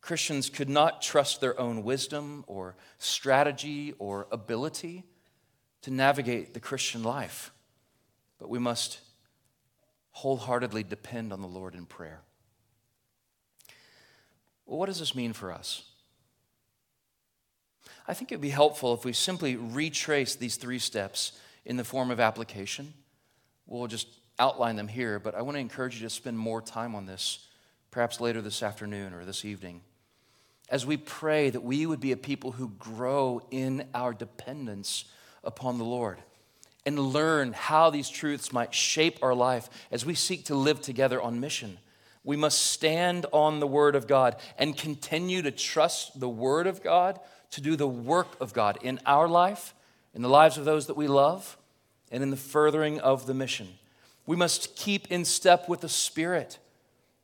Christians 0.00 0.48
could 0.48 0.68
not 0.68 1.02
trust 1.02 1.40
their 1.40 1.58
own 1.58 1.82
wisdom 1.82 2.44
or 2.46 2.76
strategy 2.98 3.94
or 3.98 4.28
ability 4.30 5.04
to 5.82 5.90
navigate 5.90 6.54
the 6.54 6.60
Christian 6.60 7.02
life, 7.02 7.52
but 8.38 8.48
we 8.48 8.58
must 8.58 9.00
wholeheartedly 10.12 10.84
depend 10.84 11.32
on 11.32 11.40
the 11.40 11.48
Lord 11.48 11.74
in 11.74 11.84
prayer. 11.84 12.20
Well, 14.66 14.78
what 14.78 14.86
does 14.86 15.00
this 15.00 15.16
mean 15.16 15.32
for 15.32 15.52
us? 15.52 15.82
I 18.06 18.14
think 18.14 18.30
it 18.30 18.36
would 18.36 18.42
be 18.42 18.50
helpful 18.50 18.94
if 18.94 19.04
we 19.04 19.12
simply 19.12 19.56
retrace 19.56 20.36
these 20.36 20.56
three 20.56 20.78
steps 20.78 21.32
in 21.64 21.76
the 21.76 21.84
form 21.84 22.10
of 22.10 22.20
application. 22.20 22.94
We'll 23.66 23.88
just 23.88 24.06
outline 24.38 24.76
them 24.76 24.88
here, 24.88 25.18
but 25.18 25.34
I 25.34 25.42
want 25.42 25.56
to 25.56 25.60
encourage 25.60 25.96
you 25.96 26.02
to 26.02 26.10
spend 26.10 26.38
more 26.38 26.60
time 26.60 26.94
on 26.94 27.06
this, 27.06 27.46
perhaps 27.90 28.20
later 28.20 28.42
this 28.42 28.62
afternoon 28.62 29.14
or 29.14 29.24
this 29.24 29.44
evening. 29.44 29.80
As 30.68 30.86
we 30.86 30.96
pray 30.96 31.50
that 31.50 31.62
we 31.62 31.86
would 31.86 32.00
be 32.00 32.12
a 32.12 32.16
people 32.16 32.52
who 32.52 32.68
grow 32.78 33.42
in 33.50 33.86
our 33.94 34.12
dependence 34.12 35.04
upon 35.42 35.78
the 35.78 35.84
Lord 35.84 36.18
and 36.86 36.98
learn 36.98 37.52
how 37.52 37.90
these 37.90 38.08
truths 38.08 38.52
might 38.52 38.74
shape 38.74 39.18
our 39.22 39.34
life 39.34 39.68
as 39.90 40.04
we 40.04 40.14
seek 40.14 40.46
to 40.46 40.54
live 40.54 40.80
together 40.80 41.20
on 41.20 41.40
mission. 41.40 41.78
We 42.24 42.36
must 42.36 42.58
stand 42.66 43.26
on 43.32 43.60
the 43.60 43.66
Word 43.66 43.94
of 43.94 44.06
God 44.06 44.36
and 44.58 44.76
continue 44.76 45.42
to 45.42 45.50
trust 45.50 46.18
the 46.18 46.28
Word 46.28 46.66
of 46.66 46.82
God 46.82 47.20
to 47.52 47.60
do 47.60 47.76
the 47.76 47.86
work 47.86 48.28
of 48.40 48.52
God 48.52 48.78
in 48.82 48.98
our 49.06 49.28
life, 49.28 49.74
in 50.14 50.22
the 50.22 50.28
lives 50.28 50.58
of 50.58 50.64
those 50.64 50.86
that 50.86 50.96
we 50.96 51.06
love, 51.06 51.56
and 52.10 52.22
in 52.22 52.30
the 52.30 52.36
furthering 52.36 53.00
of 53.00 53.26
the 53.26 53.34
mission. 53.34 53.68
We 54.26 54.36
must 54.36 54.76
keep 54.76 55.10
in 55.10 55.24
step 55.24 55.68
with 55.68 55.80
the 55.80 55.88
Spirit, 55.88 56.58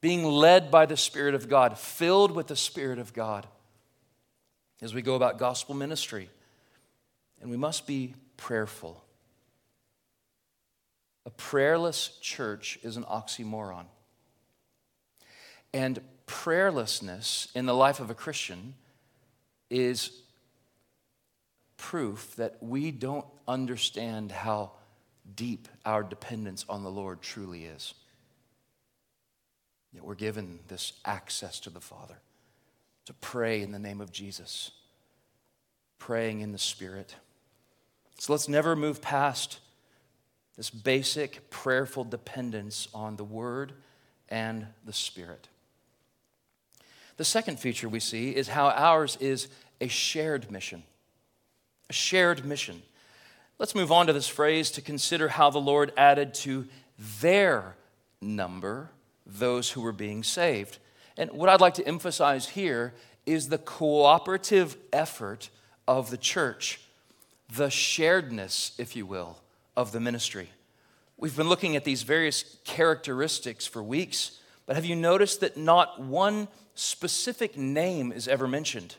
being 0.00 0.24
led 0.24 0.70
by 0.70 0.86
the 0.86 0.96
Spirit 0.96 1.34
of 1.34 1.48
God, 1.48 1.78
filled 1.78 2.32
with 2.32 2.48
the 2.48 2.56
Spirit 2.56 2.98
of 2.98 3.12
God 3.12 3.46
as 4.82 4.94
we 4.94 5.02
go 5.02 5.14
about 5.14 5.38
gospel 5.38 5.74
ministry. 5.74 6.28
And 7.40 7.50
we 7.50 7.56
must 7.56 7.86
be 7.86 8.14
prayerful. 8.36 9.02
A 11.26 11.30
prayerless 11.30 12.18
church 12.20 12.78
is 12.82 12.96
an 12.96 13.04
oxymoron. 13.04 13.86
And 15.72 16.00
prayerlessness 16.26 17.54
in 17.54 17.66
the 17.66 17.74
life 17.74 18.00
of 18.00 18.10
a 18.10 18.14
Christian 18.14 18.74
is 19.68 20.10
proof 21.76 22.34
that 22.36 22.56
we 22.60 22.90
don't 22.90 23.26
understand 23.48 24.32
how 24.32 24.72
deep 25.36 25.68
our 25.84 26.02
dependence 26.02 26.64
on 26.68 26.82
the 26.82 26.90
Lord 26.90 27.22
truly 27.22 27.64
is. 27.64 27.94
Yet 29.92 30.04
we're 30.04 30.14
given 30.14 30.60
this 30.68 30.92
access 31.04 31.60
to 31.60 31.70
the 31.70 31.80
Father 31.80 32.16
to 33.06 33.14
pray 33.14 33.62
in 33.62 33.72
the 33.72 33.78
name 33.78 34.00
of 34.00 34.12
Jesus, 34.12 34.70
praying 35.98 36.40
in 36.40 36.52
the 36.52 36.58
Spirit. 36.58 37.16
So 38.18 38.32
let's 38.32 38.48
never 38.48 38.76
move 38.76 39.02
past 39.02 39.58
this 40.56 40.70
basic 40.70 41.50
prayerful 41.50 42.04
dependence 42.04 42.86
on 42.94 43.16
the 43.16 43.24
Word 43.24 43.72
and 44.28 44.66
the 44.84 44.92
Spirit. 44.92 45.48
The 47.16 47.24
second 47.24 47.58
feature 47.58 47.88
we 47.88 48.00
see 48.00 48.34
is 48.34 48.48
how 48.48 48.68
ours 48.68 49.16
is 49.20 49.48
a 49.80 49.88
shared 49.88 50.50
mission. 50.50 50.82
A 51.88 51.92
shared 51.92 52.44
mission. 52.44 52.82
Let's 53.60 53.74
move 53.74 53.92
on 53.92 54.06
to 54.06 54.14
this 54.14 54.26
phrase 54.26 54.70
to 54.70 54.80
consider 54.80 55.28
how 55.28 55.50
the 55.50 55.60
Lord 55.60 55.92
added 55.94 56.32
to 56.34 56.66
their 57.20 57.76
number 58.22 58.90
those 59.26 59.70
who 59.70 59.82
were 59.82 59.92
being 59.92 60.22
saved. 60.22 60.78
And 61.18 61.30
what 61.30 61.50
I'd 61.50 61.60
like 61.60 61.74
to 61.74 61.86
emphasize 61.86 62.48
here 62.48 62.94
is 63.26 63.50
the 63.50 63.58
cooperative 63.58 64.78
effort 64.94 65.50
of 65.86 66.08
the 66.08 66.16
church, 66.16 66.80
the 67.54 67.66
sharedness, 67.66 68.72
if 68.80 68.96
you 68.96 69.04
will, 69.04 69.36
of 69.76 69.92
the 69.92 70.00
ministry. 70.00 70.48
We've 71.18 71.36
been 71.36 71.50
looking 71.50 71.76
at 71.76 71.84
these 71.84 72.02
various 72.02 72.56
characteristics 72.64 73.66
for 73.66 73.82
weeks, 73.82 74.40
but 74.64 74.76
have 74.76 74.86
you 74.86 74.96
noticed 74.96 75.40
that 75.40 75.58
not 75.58 76.00
one 76.00 76.48
specific 76.74 77.58
name 77.58 78.10
is 78.10 78.26
ever 78.26 78.48
mentioned. 78.48 78.96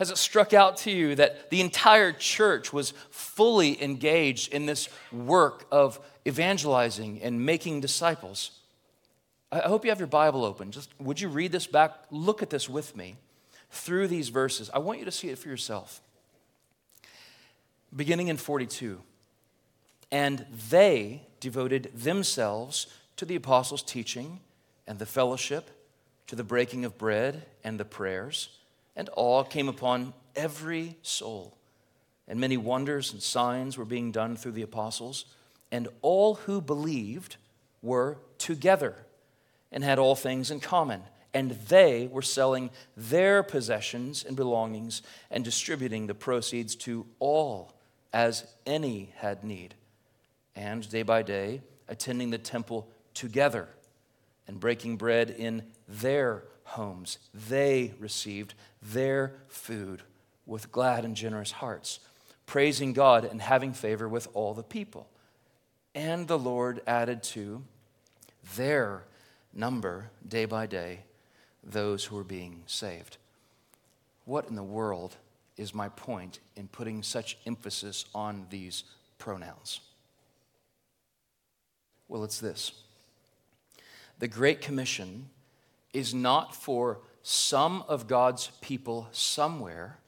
Has 0.00 0.10
it 0.10 0.16
struck 0.16 0.54
out 0.54 0.78
to 0.78 0.90
you 0.90 1.14
that 1.16 1.50
the 1.50 1.60
entire 1.60 2.10
church 2.10 2.72
was 2.72 2.94
fully 3.10 3.80
engaged 3.82 4.50
in 4.50 4.64
this 4.64 4.88
work 5.12 5.66
of 5.70 6.00
evangelizing 6.26 7.20
and 7.20 7.44
making 7.44 7.82
disciples? 7.82 8.52
I 9.52 9.58
hope 9.58 9.84
you 9.84 9.90
have 9.90 9.98
your 9.98 10.06
Bible 10.06 10.42
open. 10.42 10.70
Just 10.70 10.90
would 10.98 11.20
you 11.20 11.28
read 11.28 11.52
this 11.52 11.66
back? 11.66 11.92
Look 12.10 12.42
at 12.42 12.48
this 12.48 12.66
with 12.66 12.96
me 12.96 13.18
through 13.70 14.08
these 14.08 14.30
verses. 14.30 14.70
I 14.72 14.78
want 14.78 15.00
you 15.00 15.04
to 15.04 15.10
see 15.10 15.28
it 15.28 15.38
for 15.38 15.50
yourself. 15.50 16.00
Beginning 17.94 18.28
in 18.28 18.38
42. 18.38 19.02
And 20.10 20.46
they 20.70 21.26
devoted 21.40 21.90
themselves 21.94 22.86
to 23.16 23.26
the 23.26 23.36
apostles' 23.36 23.82
teaching 23.82 24.40
and 24.86 24.98
the 24.98 25.04
fellowship, 25.04 25.68
to 26.26 26.36
the 26.36 26.42
breaking 26.42 26.86
of 26.86 26.96
bread 26.96 27.44
and 27.62 27.78
the 27.78 27.84
prayers 27.84 28.59
and 29.00 29.08
awe 29.16 29.42
came 29.42 29.66
upon 29.66 30.12
every 30.36 30.94
soul. 31.00 31.56
And 32.28 32.38
many 32.38 32.58
wonders 32.58 33.14
and 33.14 33.22
signs 33.22 33.78
were 33.78 33.86
being 33.86 34.12
done 34.12 34.36
through 34.36 34.52
the 34.52 34.60
apostles. 34.60 35.24
And 35.72 35.88
all 36.02 36.34
who 36.34 36.60
believed 36.60 37.38
were 37.80 38.18
together 38.36 38.94
and 39.72 39.82
had 39.82 39.98
all 39.98 40.14
things 40.14 40.50
in 40.50 40.60
common. 40.60 41.00
And 41.32 41.52
they 41.52 42.08
were 42.12 42.20
selling 42.20 42.68
their 42.94 43.42
possessions 43.42 44.22
and 44.22 44.36
belongings 44.36 45.00
and 45.30 45.42
distributing 45.42 46.06
the 46.06 46.14
proceeds 46.14 46.76
to 46.76 47.06
all 47.20 47.72
as 48.12 48.52
any 48.66 49.14
had 49.16 49.44
need. 49.44 49.76
And 50.54 50.86
day 50.90 51.04
by 51.04 51.22
day, 51.22 51.62
attending 51.88 52.28
the 52.28 52.36
temple 52.36 52.86
together 53.14 53.66
and 54.46 54.60
breaking 54.60 54.98
bread 54.98 55.30
in 55.30 55.62
their 55.88 56.42
homes. 56.70 57.18
They 57.34 57.94
received 57.98 58.54
their 58.82 59.34
food 59.48 60.02
with 60.46 60.72
glad 60.72 61.04
and 61.04 61.16
generous 61.16 61.52
hearts, 61.52 62.00
praising 62.46 62.92
God 62.92 63.24
and 63.24 63.40
having 63.40 63.72
favor 63.72 64.08
with 64.08 64.28
all 64.34 64.54
the 64.54 64.62
people. 64.62 65.08
And 65.94 66.28
the 66.28 66.38
Lord 66.38 66.80
added 66.86 67.22
to 67.24 67.62
their 68.56 69.04
number 69.52 70.10
day 70.26 70.44
by 70.44 70.66
day 70.66 71.00
those 71.62 72.04
who 72.04 72.16
were 72.16 72.24
being 72.24 72.62
saved. 72.66 73.16
What 74.24 74.48
in 74.48 74.54
the 74.54 74.62
world 74.62 75.16
is 75.56 75.74
my 75.74 75.88
point 75.88 76.38
in 76.56 76.68
putting 76.68 77.02
such 77.02 77.36
emphasis 77.46 78.04
on 78.14 78.46
these 78.50 78.84
pronouns? 79.18 79.80
Well, 82.08 82.24
it's 82.24 82.40
this 82.40 82.72
the 84.18 84.28
Great 84.28 84.60
Commission 84.60 85.30
is 85.92 86.14
not 86.14 86.54
for 86.54 86.98
some 87.22 87.84
of 87.88 88.06
God's 88.06 88.50
people 88.60 89.08
somewhere, 89.12 89.98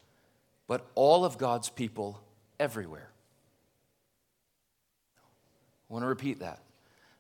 but 0.67 0.87
all 0.95 1.25
of 1.25 1.39
God's 1.39 1.69
people 1.69 2.21
everywhere. 2.59 3.09
I 5.91 5.93
want 5.93 6.05
to 6.05 6.09
repeat 6.09 6.41
that. 6.41 6.61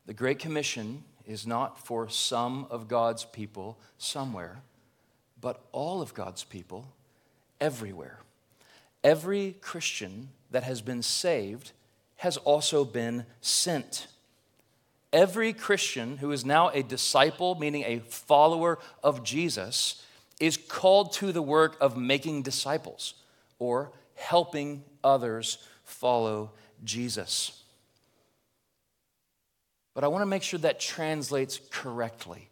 The 0.06 0.14
Great 0.14 0.38
Commission 0.38 1.04
is 1.26 1.46
not 1.46 1.78
for 1.84 2.08
some 2.08 2.66
of 2.70 2.88
God's 2.88 3.24
people 3.24 3.78
somewhere, 3.98 4.62
but 5.40 5.60
all 5.72 6.00
of 6.00 6.14
God's 6.14 6.44
people 6.44 6.86
everywhere. 7.60 8.18
Every 9.04 9.56
Christian 9.60 10.30
that 10.50 10.62
has 10.62 10.80
been 10.80 11.02
saved 11.02 11.72
has 12.16 12.36
also 12.38 12.84
been 12.84 13.26
sent 13.40 14.06
every 15.12 15.52
Christian 15.52 16.16
who 16.18 16.32
is 16.32 16.44
now 16.44 16.68
a 16.68 16.82
disciple, 16.82 17.54
meaning 17.54 17.84
a 17.84 17.98
follower 18.00 18.78
of 19.02 19.22
Jesus, 19.22 20.04
is 20.40 20.56
called 20.56 21.12
to 21.14 21.32
the 21.32 21.42
work 21.42 21.76
of 21.80 21.96
making 21.96 22.42
disciples 22.42 23.14
or 23.58 23.92
helping 24.14 24.82
others 25.04 25.58
follow 25.84 26.52
Jesus. 26.84 27.62
But 29.94 30.04
I 30.04 30.08
want 30.08 30.22
to 30.22 30.26
make 30.26 30.42
sure 30.42 30.58
that 30.60 30.80
translates 30.80 31.60
correctly. 31.70 32.48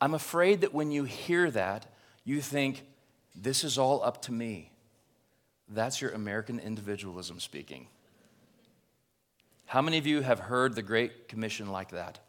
I'm 0.00 0.14
afraid 0.14 0.60
that 0.60 0.72
when 0.72 0.92
you 0.92 1.04
hear 1.04 1.50
that, 1.50 1.86
you 2.24 2.40
think, 2.40 2.84
this 3.34 3.64
is 3.64 3.78
all 3.78 4.02
up 4.02 4.22
to 4.22 4.32
me. 4.32 4.70
That's 5.68 6.00
your 6.00 6.12
American 6.12 6.58
individualism 6.60 7.40
speaking. 7.40 7.88
How 9.68 9.82
many 9.82 9.98
of 9.98 10.06
you 10.06 10.22
have 10.22 10.38
heard 10.38 10.74
the 10.74 10.80
Great 10.80 11.28
Commission 11.28 11.70
like 11.70 11.90
that? 11.90 12.20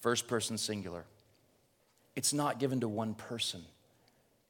First 0.00 0.26
person 0.26 0.58
singular. 0.58 1.04
It's 2.16 2.32
not 2.32 2.58
given 2.58 2.80
to 2.80 2.88
one 2.88 3.14
person, 3.14 3.62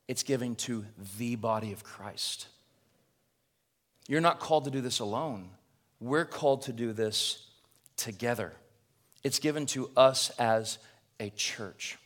it's 0.09 0.23
given 0.23 0.57
to 0.57 0.87
the 1.19 1.37
body 1.37 1.71
of 1.73 1.85
Christ. 1.85 2.47
You're 4.09 4.23
not 4.23 4.41
called 4.41 4.65
to 4.65 4.71
do 4.71 4.81
this 4.81 5.01
alone. 5.01 5.51
We're 6.01 6.25
called 6.25 6.63
to 6.63 6.73
do 6.73 6.95
this 6.95 7.47
together. 7.99 8.55
It's 9.23 9.39
given 9.39 9.67
to 9.67 9.91
us 9.95 10.31
as 10.39 10.79
a 11.21 11.29
church. 11.29 11.99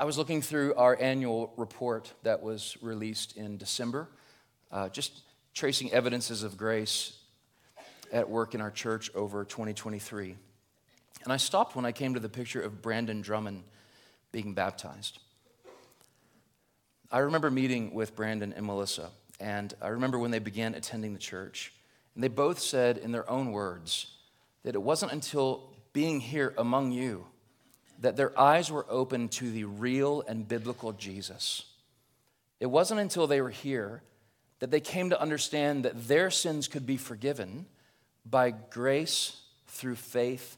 I 0.00 0.04
was 0.04 0.18
looking 0.18 0.42
through 0.42 0.74
our 0.74 0.98
annual 1.00 1.52
report 1.56 2.12
that 2.24 2.42
was 2.42 2.76
released 2.82 3.36
in 3.36 3.56
December, 3.56 4.08
uh, 4.72 4.88
just 4.88 5.20
tracing 5.54 5.92
evidences 5.92 6.42
of 6.42 6.58
grace 6.58 7.15
at 8.12 8.28
work 8.28 8.54
in 8.54 8.60
our 8.60 8.70
church 8.70 9.10
over 9.14 9.44
2023. 9.44 10.36
And 11.24 11.32
I 11.32 11.36
stopped 11.36 11.74
when 11.74 11.84
I 11.84 11.92
came 11.92 12.14
to 12.14 12.20
the 12.20 12.28
picture 12.28 12.60
of 12.60 12.82
Brandon 12.82 13.20
Drummond 13.20 13.64
being 14.32 14.54
baptized. 14.54 15.18
I 17.10 17.18
remember 17.18 17.50
meeting 17.50 17.94
with 17.94 18.16
Brandon 18.16 18.52
and 18.56 18.66
Melissa, 18.66 19.10
and 19.40 19.72
I 19.80 19.88
remember 19.88 20.18
when 20.18 20.30
they 20.30 20.38
began 20.38 20.74
attending 20.74 21.12
the 21.12 21.18
church. 21.18 21.72
And 22.14 22.22
they 22.24 22.28
both 22.28 22.58
said 22.58 22.98
in 22.98 23.12
their 23.12 23.28
own 23.28 23.52
words 23.52 24.06
that 24.62 24.74
it 24.74 24.82
wasn't 24.82 25.12
until 25.12 25.70
being 25.92 26.20
here 26.20 26.54
among 26.58 26.92
you 26.92 27.26
that 28.00 28.16
their 28.16 28.38
eyes 28.38 28.70
were 28.70 28.86
open 28.88 29.28
to 29.28 29.50
the 29.50 29.64
real 29.64 30.22
and 30.28 30.46
biblical 30.46 30.92
Jesus. 30.92 31.64
It 32.60 32.66
wasn't 32.66 33.00
until 33.00 33.26
they 33.26 33.40
were 33.40 33.50
here 33.50 34.02
that 34.58 34.70
they 34.70 34.80
came 34.80 35.10
to 35.10 35.20
understand 35.20 35.84
that 35.84 36.08
their 36.08 36.30
sins 36.30 36.68
could 36.68 36.86
be 36.86 36.96
forgiven 36.96 37.66
by 38.28 38.50
grace 38.50 39.40
through 39.68 39.96
faith 39.96 40.56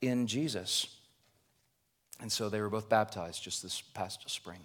in 0.00 0.26
Jesus. 0.26 0.96
And 2.20 2.30
so 2.30 2.48
they 2.48 2.60
were 2.60 2.70
both 2.70 2.88
baptized 2.88 3.42
just 3.42 3.62
this 3.62 3.80
past 3.80 4.28
spring. 4.30 4.60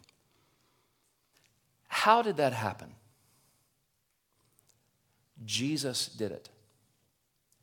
How 1.87 2.21
did 2.21 2.37
that 2.37 2.53
happen? 2.53 2.93
Jesus 5.45 6.07
did 6.07 6.31
it. 6.31 6.49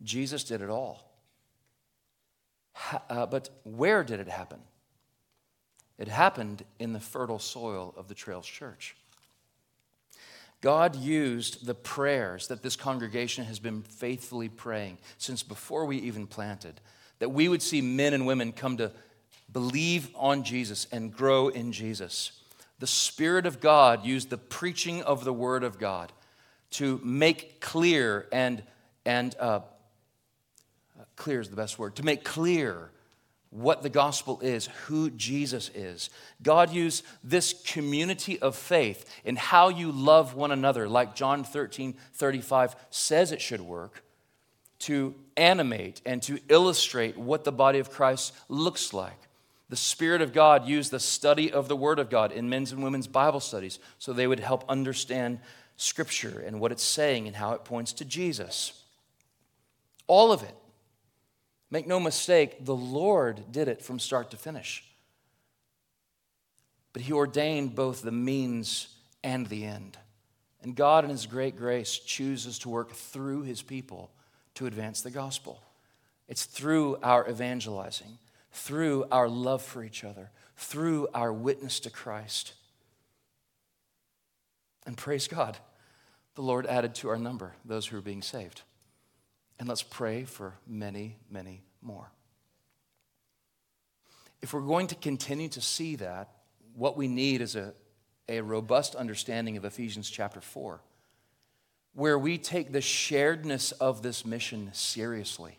Jesus 0.03 0.45
did 0.45 0.61
it 0.61 0.71
all. 0.71 1.11
Uh, 3.09 3.27
but 3.27 3.51
where 3.63 4.03
did 4.03 4.19
it 4.19 4.29
happen? 4.29 4.59
It 5.99 6.09
happened 6.09 6.65
in 6.79 6.93
the 6.93 7.01
fertile 7.01 7.39
soil 7.39 7.95
of 7.97 8.09
the 8.09 8.15
Trails 8.15 8.47
Church. 8.47 8.97
God 10.65 10.97
used 10.97 11.67
the 11.67 11.75
prayers 11.75 12.47
that 12.47 12.63
this 12.63 12.75
congregation 12.75 13.45
has 13.45 13.59
been 13.59 13.83
faithfully 13.83 14.49
praying 14.49 14.97
since 15.19 15.43
before 15.43 15.85
we 15.85 15.99
even 15.99 16.27
planted, 16.27 16.81
that 17.19 17.29
we 17.29 17.49
would 17.49 17.61
see 17.61 17.83
men 17.83 18.15
and 18.15 18.25
women 18.25 18.51
come 18.51 18.79
to 18.79 18.91
believe 19.53 20.09
on 20.15 20.43
Jesus 20.43 20.87
and 20.91 21.13
grow 21.13 21.49
in 21.49 21.71
Jesus. 21.71 22.33
The 22.79 22.87
Spirit 22.87 23.45
of 23.45 23.61
God 23.61 24.07
used 24.07 24.31
the 24.31 24.39
preaching 24.39 25.03
of 25.03 25.25
the 25.25 25.35
Word 25.35 25.65
of 25.65 25.79
God 25.79 26.11
to 26.71 26.99
make 27.05 27.61
clear 27.61 28.27
and, 28.33 28.63
and 29.05 29.37
uh, 29.39 29.61
clear 31.15 31.43
is 31.43 31.51
the 31.51 31.57
best 31.57 31.79
word, 31.79 31.97
to 31.97 32.03
make 32.03 32.25
clear 32.25 32.91
what 33.55 33.83
the 33.83 33.89
gospel 33.89 34.41
is, 34.41 34.67
who 34.87 35.11
Jesus 35.11 35.71
is. 35.77 36.11
God 36.43 36.71
used 36.71 37.05
this 37.23 37.53
community 37.65 38.37
of 38.41 38.57
faith 38.57 39.09
in 39.25 39.37
how 39.37 39.69
you 39.69 39.93
love 39.93 40.35
one 40.35 40.51
another, 40.51 40.89
like 40.89 41.15
John 41.15 41.45
13 41.45 41.95
35 42.15 42.75
says 42.91 43.31
it 43.31 43.41
should 43.41 43.61
work, 43.61 44.03
to 44.81 45.15
animate 45.37 46.03
and 46.05 46.21
to 46.25 46.41
illustrate 46.49 47.17
what 47.17 47.45
the 47.45 47.53
body 47.53 47.79
of 47.79 47.91
Christ 47.91 48.35
looks 48.49 48.93
like. 48.93 49.29
The 49.69 49.77
Spirit 49.77 50.21
of 50.21 50.33
God 50.33 50.67
used 50.67 50.91
the 50.91 50.99
study 50.99 51.53
of 51.53 51.69
the 51.69 51.77
Word 51.77 52.01
of 52.01 52.11
God 52.11 52.33
in 52.33 52.49
men's 52.49 52.73
and 52.73 52.83
women's 52.83 53.07
Bible 53.07 53.41
studies 53.41 53.79
so 53.99 54.13
they 54.13 54.27
would 54.27 54.41
help 54.41 54.65
understand 54.69 55.39
Scripture 55.77 56.43
and 56.45 56.61
what 56.61 56.73
it's 56.73 56.83
saying 56.83 57.29
and 57.29 57.37
how 57.37 57.53
it 57.53 57.65
points 57.65 57.93
to 57.95 58.05
Jesus. 58.05 58.83
All 60.09 60.33
of 60.33 60.43
it 60.43 60.55
Make 61.71 61.87
no 61.87 61.99
mistake, 61.99 62.65
the 62.65 62.75
Lord 62.75 63.51
did 63.51 63.69
it 63.69 63.83
from 63.83 63.99
start 63.99 64.31
to 64.31 64.37
finish. 64.37 64.85
But 66.93 67.03
He 67.03 67.13
ordained 67.13 67.75
both 67.75 68.03
the 68.03 68.13
means 68.13 68.89
and 69.23 69.47
the 69.47 69.65
end. 69.65 69.99
And 70.63 70.77
God, 70.77 71.05
in 71.05 71.11
His 71.11 71.27
great 71.27 71.57
grace, 71.57 71.99
chooses 71.99 72.59
to 72.61 72.69
work 72.69 72.93
through 72.93 73.43
His 73.43 73.63
people 73.63 74.11
to 74.55 74.67
advance 74.67 75.03
the 75.03 75.11
gospel. 75.11 75.63
It's 76.29 76.45
through 76.45 76.99
our 77.03 77.29
evangelizing, 77.29 78.19
through 78.53 79.07
our 79.11 79.29
love 79.29 79.63
for 79.63 79.83
each 79.83 80.05
other, 80.05 80.31
through 80.57 81.09
our 81.13 81.33
witness 81.33 81.81
to 81.81 81.91
Christ. 81.91 82.55
And 84.87 84.97
praise 84.97 85.29
God, 85.29 85.59
the 86.35 86.43
Lord 86.43 86.67
added 86.67 86.95
to 86.97 87.09
our 87.09 87.19
number 87.19 87.55
those 87.65 87.87
who 87.87 87.99
are 87.99 88.03
being 88.03 88.23
saved. 88.23 88.63
And 89.65 89.69
let's 89.71 89.83
pray 89.83 90.25
for 90.25 90.59
many, 90.67 91.17
many 91.31 91.63
more. 91.81 92.13
If 94.43 94.53
we're 94.53 94.61
going 94.61 94.89
to 94.89 94.95
continue 94.95 95.49
to 95.49 95.63
see 95.63 95.97
that, 95.97 96.29
what 96.75 96.99
we 96.99 97.09
need 97.09 97.41
is 97.41 97.57
a, 97.57 97.73
a 98.29 98.43
robust 98.43 98.95
understanding 98.95 99.57
of 99.57 99.65
Ephesians 99.65 100.11
chapter 100.11 100.43
4, 100.43 100.83
where 101.95 102.19
we 102.19 102.37
take 102.37 102.73
the 102.73 102.81
sharedness 102.81 103.73
of 103.81 104.03
this 104.03 104.27
mission 104.27 104.69
seriously, 104.75 105.59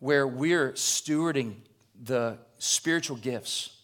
where 0.00 0.26
we're 0.26 0.72
stewarding 0.72 1.54
the 2.02 2.36
spiritual 2.58 3.16
gifts 3.16 3.76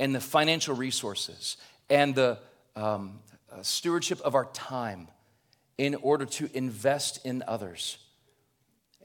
and 0.00 0.12
the 0.12 0.20
financial 0.20 0.74
resources 0.74 1.56
and 1.88 2.16
the 2.16 2.36
um, 2.74 3.20
uh, 3.52 3.62
stewardship 3.62 4.20
of 4.22 4.34
our 4.34 4.46
time 4.46 5.06
in 5.76 5.94
order 5.94 6.24
to 6.24 6.50
invest 6.52 7.24
in 7.24 7.44
others. 7.46 7.98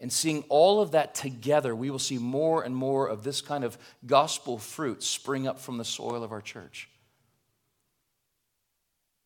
And 0.04 0.12
seeing 0.12 0.44
all 0.50 0.82
of 0.82 0.92
that 0.92 1.16
together, 1.16 1.74
we 1.74 1.90
will 1.90 1.98
see 1.98 2.18
more 2.18 2.62
and 2.62 2.76
more 2.76 3.08
of 3.08 3.24
this 3.24 3.40
kind 3.40 3.64
of 3.64 3.78
gospel 4.06 4.58
fruit 4.58 5.02
spring 5.02 5.48
up 5.48 5.62
from 5.62 5.78
the 5.78 5.86
soil 5.86 6.26
of 6.26 6.34
our 6.34 6.42
church. 6.42 6.90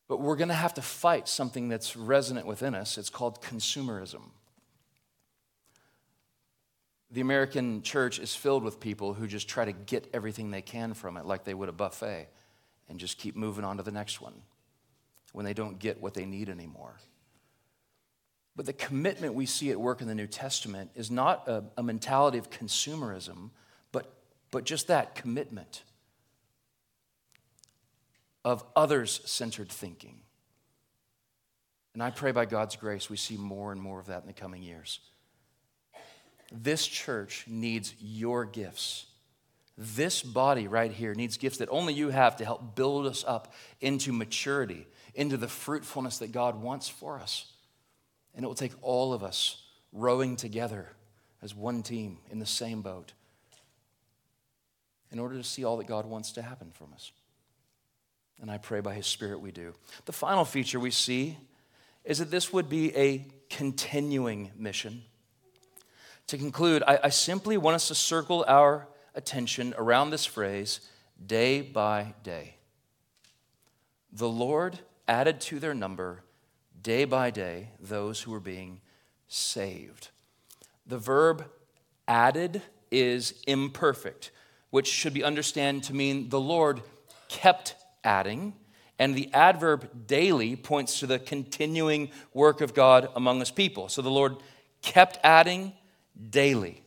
But 0.07 0.21
we're 0.21 0.35
going 0.35 0.49
to 0.49 0.53
have 0.53 0.75
to 0.75 0.83
fight 0.83 1.27
something 1.27 1.67
that's 1.67 1.97
resonant 1.97 2.45
within 2.45 2.75
us. 2.75 2.99
It's 2.99 3.09
called 3.09 3.41
consumerism. 3.41 4.21
The 7.09 7.21
American 7.21 7.81
church 7.81 8.19
is 8.19 8.35
filled 8.35 8.63
with 8.63 8.79
people 8.79 9.15
who 9.15 9.25
just 9.25 9.49
try 9.49 9.65
to 9.65 9.73
get 9.73 10.07
everything 10.13 10.51
they 10.51 10.61
can 10.61 10.93
from 10.93 11.17
it, 11.17 11.25
like 11.25 11.43
they 11.43 11.55
would 11.55 11.69
a 11.69 11.73
buffet, 11.73 12.27
and 12.87 12.99
just 12.99 13.17
keep 13.17 13.35
moving 13.35 13.65
on 13.65 13.77
to 13.77 13.83
the 13.83 13.91
next 13.91 14.21
one 14.21 14.43
when 15.33 15.43
they 15.43 15.55
don't 15.55 15.79
get 15.79 15.99
what 16.03 16.13
they 16.13 16.27
need 16.27 16.49
anymore. 16.49 16.97
But 18.57 18.65
the 18.65 18.73
commitment 18.73 19.35
we 19.35 19.45
see 19.45 19.69
at 19.69 19.79
work 19.79 20.01
in 20.01 20.07
the 20.07 20.15
New 20.15 20.25
Testament 20.25 20.89
is 20.95 21.11
not 21.11 21.47
a, 21.47 21.63
a 21.77 21.83
mentality 21.83 22.39
of 22.39 22.49
consumerism, 22.49 23.51
but, 23.91 24.11
but 24.49 24.65
just 24.65 24.87
that 24.87 25.13
commitment 25.13 25.83
of 28.43 28.63
others 28.75 29.21
centered 29.25 29.69
thinking. 29.69 30.21
And 31.93 32.01
I 32.01 32.09
pray 32.09 32.31
by 32.31 32.45
God's 32.45 32.75
grace 32.75 33.11
we 33.11 33.17
see 33.17 33.37
more 33.37 33.71
and 33.71 33.79
more 33.79 33.99
of 33.99 34.07
that 34.07 34.21
in 34.21 34.27
the 34.27 34.33
coming 34.33 34.63
years. 34.63 35.01
This 36.51 36.87
church 36.87 37.45
needs 37.47 37.93
your 37.99 38.43
gifts. 38.43 39.05
This 39.77 40.23
body 40.23 40.67
right 40.67 40.91
here 40.91 41.13
needs 41.13 41.37
gifts 41.37 41.59
that 41.59 41.69
only 41.69 41.93
you 41.93 42.09
have 42.09 42.37
to 42.37 42.45
help 42.45 42.75
build 42.75 43.05
us 43.05 43.23
up 43.27 43.53
into 43.81 44.11
maturity, 44.11 44.87
into 45.13 45.37
the 45.37 45.47
fruitfulness 45.47 46.17
that 46.19 46.31
God 46.31 46.59
wants 46.59 46.89
for 46.89 47.19
us. 47.19 47.51
And 48.37 48.45
it 48.45 48.47
will 48.47 48.55
take 48.55 48.71
all 48.81 49.11
of 49.11 49.23
us 49.23 49.63
rowing 49.91 50.37
together 50.37 50.87
as 51.41 51.53
one 51.53 51.83
team 51.83 52.19
in 52.29 52.39
the 52.39 52.45
same 52.45 52.81
boat 52.81 53.11
in 55.11 55.19
order 55.19 55.35
to 55.35 55.43
see 55.43 55.65
all 55.65 55.77
that 55.77 55.87
God 55.87 56.05
wants 56.05 56.31
to 56.33 56.41
happen 56.41 56.71
from 56.71 56.93
us. 56.93 57.11
And 58.39 58.51
I 58.51 58.59
pray 58.59 58.79
by 58.79 58.93
His 58.93 59.07
Spirit 59.07 59.41
we 59.41 59.51
do. 59.51 59.73
The 60.05 60.13
final 60.13 60.45
feature 60.45 60.79
we 60.79 60.91
see 60.91 61.37
is 62.03 62.19
that 62.19 62.29
this 62.29 62.53
would 62.53 62.69
be 62.69 62.95
a 62.95 63.25
continuing 63.49 64.51
mission. 64.55 65.01
To 66.27 66.37
conclude, 66.37 66.83
I, 66.85 66.99
I 67.05 67.09
simply 67.09 67.57
want 67.57 67.75
us 67.75 67.87
to 67.87 67.95
circle 67.95 68.45
our 68.47 68.87
attention 69.15 69.73
around 69.77 70.11
this 70.11 70.25
phrase 70.25 70.81
day 71.25 71.61
by 71.61 72.13
day. 72.21 72.55
The 74.11 74.29
Lord 74.29 74.77
added 75.07 75.41
to 75.41 75.59
their 75.59 75.73
number 75.73 76.23
day 76.81 77.05
by 77.05 77.31
day 77.31 77.69
those 77.79 78.21
who 78.21 78.31
were 78.31 78.39
being 78.39 78.81
saved. 79.27 80.09
The 80.85 80.97
verb 80.97 81.45
added 82.07 82.61
is 82.91 83.33
imperfect, 83.45 84.31
which 84.69 84.87
should 84.87 85.13
be 85.13 85.23
understood 85.23 85.83
to 85.83 85.93
mean 85.93 86.29
the 86.29 86.39
Lord 86.39 86.81
kept 87.27 87.75
adding, 88.03 88.53
and 88.99 89.13
the 89.13 89.29
adverb 89.33 90.07
daily 90.07 90.55
points 90.55 90.99
to 90.99 91.07
the 91.07 91.19
continuing 91.19 92.09
work 92.33 92.61
of 92.61 92.73
God 92.73 93.09
among 93.15 93.39
his 93.39 93.51
people. 93.51 93.89
So 93.89 94.01
the 94.01 94.09
Lord 94.09 94.37
kept 94.81 95.19
adding 95.23 95.73
daily. 96.29 96.83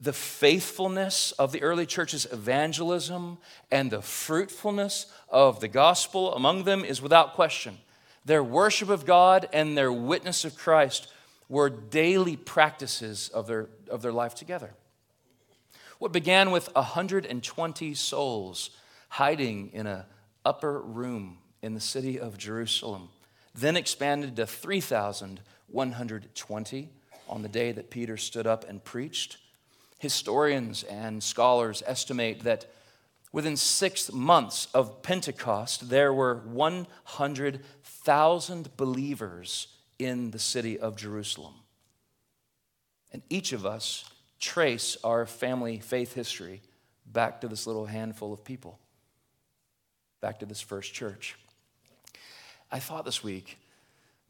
The 0.00 0.12
faithfulness 0.14 1.32
of 1.32 1.52
the 1.52 1.62
early 1.62 1.84
church's 1.84 2.24
evangelism 2.32 3.36
and 3.70 3.90
the 3.90 4.00
fruitfulness 4.00 5.06
of 5.28 5.60
the 5.60 5.68
gospel 5.68 6.34
among 6.34 6.64
them 6.64 6.84
is 6.84 7.02
without 7.02 7.34
question. 7.34 7.76
Their 8.24 8.44
worship 8.44 8.88
of 8.88 9.06
God 9.06 9.48
and 9.52 9.76
their 9.76 9.92
witness 9.92 10.44
of 10.44 10.56
Christ 10.56 11.08
were 11.48 11.70
daily 11.70 12.36
practices 12.36 13.28
of 13.28 13.46
their, 13.46 13.68
of 13.90 14.02
their 14.02 14.12
life 14.12 14.34
together. 14.34 14.72
What 15.98 16.12
began 16.12 16.50
with 16.50 16.74
120 16.74 17.94
souls 17.94 18.70
hiding 19.08 19.70
in 19.72 19.86
an 19.86 20.04
upper 20.44 20.80
room 20.80 21.38
in 21.62 21.74
the 21.74 21.80
city 21.80 22.18
of 22.18 22.38
Jerusalem 22.38 23.08
then 23.54 23.76
expanded 23.76 24.34
to 24.36 24.46
3,120 24.46 26.88
on 27.28 27.42
the 27.42 27.48
day 27.48 27.72
that 27.72 27.90
Peter 27.90 28.16
stood 28.16 28.46
up 28.46 28.64
and 28.68 28.84
preached. 28.84 29.38
Historians 29.98 30.84
and 30.84 31.20
scholars 31.22 31.82
estimate 31.86 32.44
that 32.44 32.66
within 33.32 33.56
six 33.56 34.12
months 34.12 34.68
of 34.74 35.02
Pentecost, 35.02 35.88
there 35.90 36.12
were 36.12 36.42
100 36.46 37.60
thousand 38.02 38.76
believers 38.76 39.68
in 39.98 40.30
the 40.30 40.38
city 40.38 40.78
of 40.78 40.96
Jerusalem. 40.96 41.54
And 43.12 43.22
each 43.28 43.52
of 43.52 43.66
us 43.66 44.08
trace 44.38 44.96
our 45.04 45.26
family 45.26 45.78
faith 45.78 46.14
history 46.14 46.62
back 47.06 47.40
to 47.40 47.48
this 47.48 47.66
little 47.66 47.86
handful 47.86 48.32
of 48.32 48.44
people, 48.44 48.78
back 50.20 50.38
to 50.40 50.46
this 50.46 50.60
first 50.60 50.94
church. 50.94 51.36
I 52.70 52.78
thought 52.78 53.04
this 53.04 53.22
week 53.22 53.58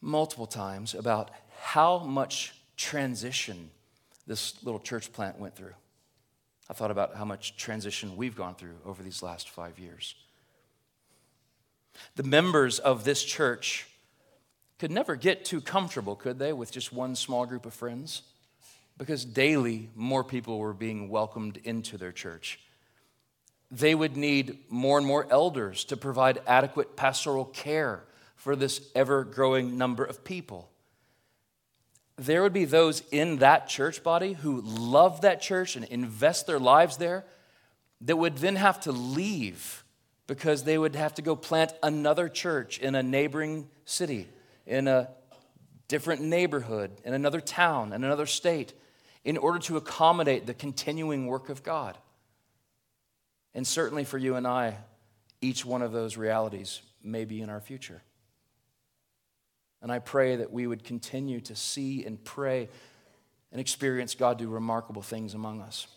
multiple 0.00 0.46
times 0.46 0.94
about 0.94 1.30
how 1.60 1.98
much 1.98 2.54
transition 2.76 3.70
this 4.26 4.62
little 4.64 4.80
church 4.80 5.12
plant 5.12 5.38
went 5.38 5.54
through. 5.54 5.74
I 6.68 6.72
thought 6.72 6.90
about 6.90 7.16
how 7.16 7.24
much 7.24 7.56
transition 7.56 8.16
we've 8.16 8.36
gone 8.36 8.54
through 8.54 8.76
over 8.86 9.02
these 9.02 9.22
last 9.22 9.50
five 9.50 9.78
years. 9.78 10.14
The 12.16 12.22
members 12.22 12.78
of 12.78 13.04
this 13.04 13.22
church 13.22 13.86
could 14.78 14.90
never 14.90 15.14
get 15.16 15.44
too 15.44 15.60
comfortable, 15.60 16.16
could 16.16 16.38
they, 16.38 16.52
with 16.52 16.72
just 16.72 16.92
one 16.92 17.14
small 17.14 17.46
group 17.46 17.66
of 17.66 17.74
friends? 17.74 18.22
Because 18.96 19.24
daily 19.24 19.90
more 19.94 20.24
people 20.24 20.58
were 20.58 20.72
being 20.72 21.08
welcomed 21.08 21.58
into 21.64 21.98
their 21.98 22.12
church. 22.12 22.60
They 23.70 23.94
would 23.94 24.16
need 24.16 24.58
more 24.68 24.98
and 24.98 25.06
more 25.06 25.26
elders 25.30 25.84
to 25.84 25.96
provide 25.96 26.40
adequate 26.46 26.96
pastoral 26.96 27.44
care 27.44 28.04
for 28.34 28.56
this 28.56 28.80
ever 28.94 29.22
growing 29.22 29.76
number 29.76 30.02
of 30.02 30.24
people. 30.24 30.70
There 32.16 32.42
would 32.42 32.52
be 32.52 32.64
those 32.64 33.02
in 33.10 33.38
that 33.38 33.68
church 33.68 34.02
body 34.02 34.32
who 34.32 34.60
love 34.62 35.20
that 35.20 35.40
church 35.40 35.76
and 35.76 35.84
invest 35.86 36.46
their 36.46 36.58
lives 36.58 36.96
there 36.96 37.24
that 38.00 38.16
would 38.16 38.38
then 38.38 38.56
have 38.56 38.80
to 38.80 38.92
leave 38.92 39.84
because 40.30 40.62
they 40.62 40.78
would 40.78 40.94
have 40.94 41.12
to 41.12 41.22
go 41.22 41.34
plant 41.34 41.72
another 41.82 42.28
church 42.28 42.78
in 42.78 42.94
a 42.94 43.02
neighboring 43.02 43.68
city, 43.84 44.28
in 44.64 44.86
a 44.86 45.08
different 45.88 46.22
neighborhood, 46.22 46.92
in 47.04 47.14
another 47.14 47.40
town, 47.40 47.92
in 47.92 48.04
another 48.04 48.26
state, 48.26 48.72
in 49.24 49.36
order 49.36 49.58
to 49.58 49.76
accommodate 49.76 50.46
the 50.46 50.54
continuing 50.54 51.26
work 51.26 51.48
of 51.48 51.64
God. 51.64 51.98
And 53.54 53.66
certainly 53.66 54.04
for 54.04 54.18
you 54.18 54.36
and 54.36 54.46
I, 54.46 54.76
each 55.40 55.64
one 55.64 55.82
of 55.82 55.90
those 55.90 56.16
realities 56.16 56.80
may 57.02 57.24
be 57.24 57.40
in 57.42 57.50
our 57.50 57.60
future. 57.60 58.00
And 59.82 59.90
I 59.90 59.98
pray 59.98 60.36
that 60.36 60.52
we 60.52 60.64
would 60.64 60.84
continue 60.84 61.40
to 61.40 61.56
see 61.56 62.04
and 62.04 62.22
pray 62.22 62.68
and 63.50 63.60
experience 63.60 64.14
God 64.14 64.38
do 64.38 64.48
remarkable 64.48 65.02
things 65.02 65.34
among 65.34 65.60
us 65.60 65.88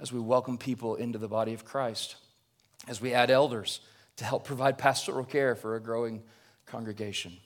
as 0.00 0.12
we 0.12 0.18
welcome 0.18 0.58
people 0.58 0.96
into 0.96 1.18
the 1.18 1.28
body 1.28 1.54
of 1.54 1.64
Christ 1.64 2.16
as 2.86 3.00
we 3.00 3.12
add 3.12 3.30
elders 3.30 3.80
to 4.16 4.24
help 4.24 4.44
provide 4.44 4.78
pastoral 4.78 5.24
care 5.24 5.54
for 5.54 5.76
a 5.76 5.80
growing 5.80 6.22
congregation. 6.66 7.36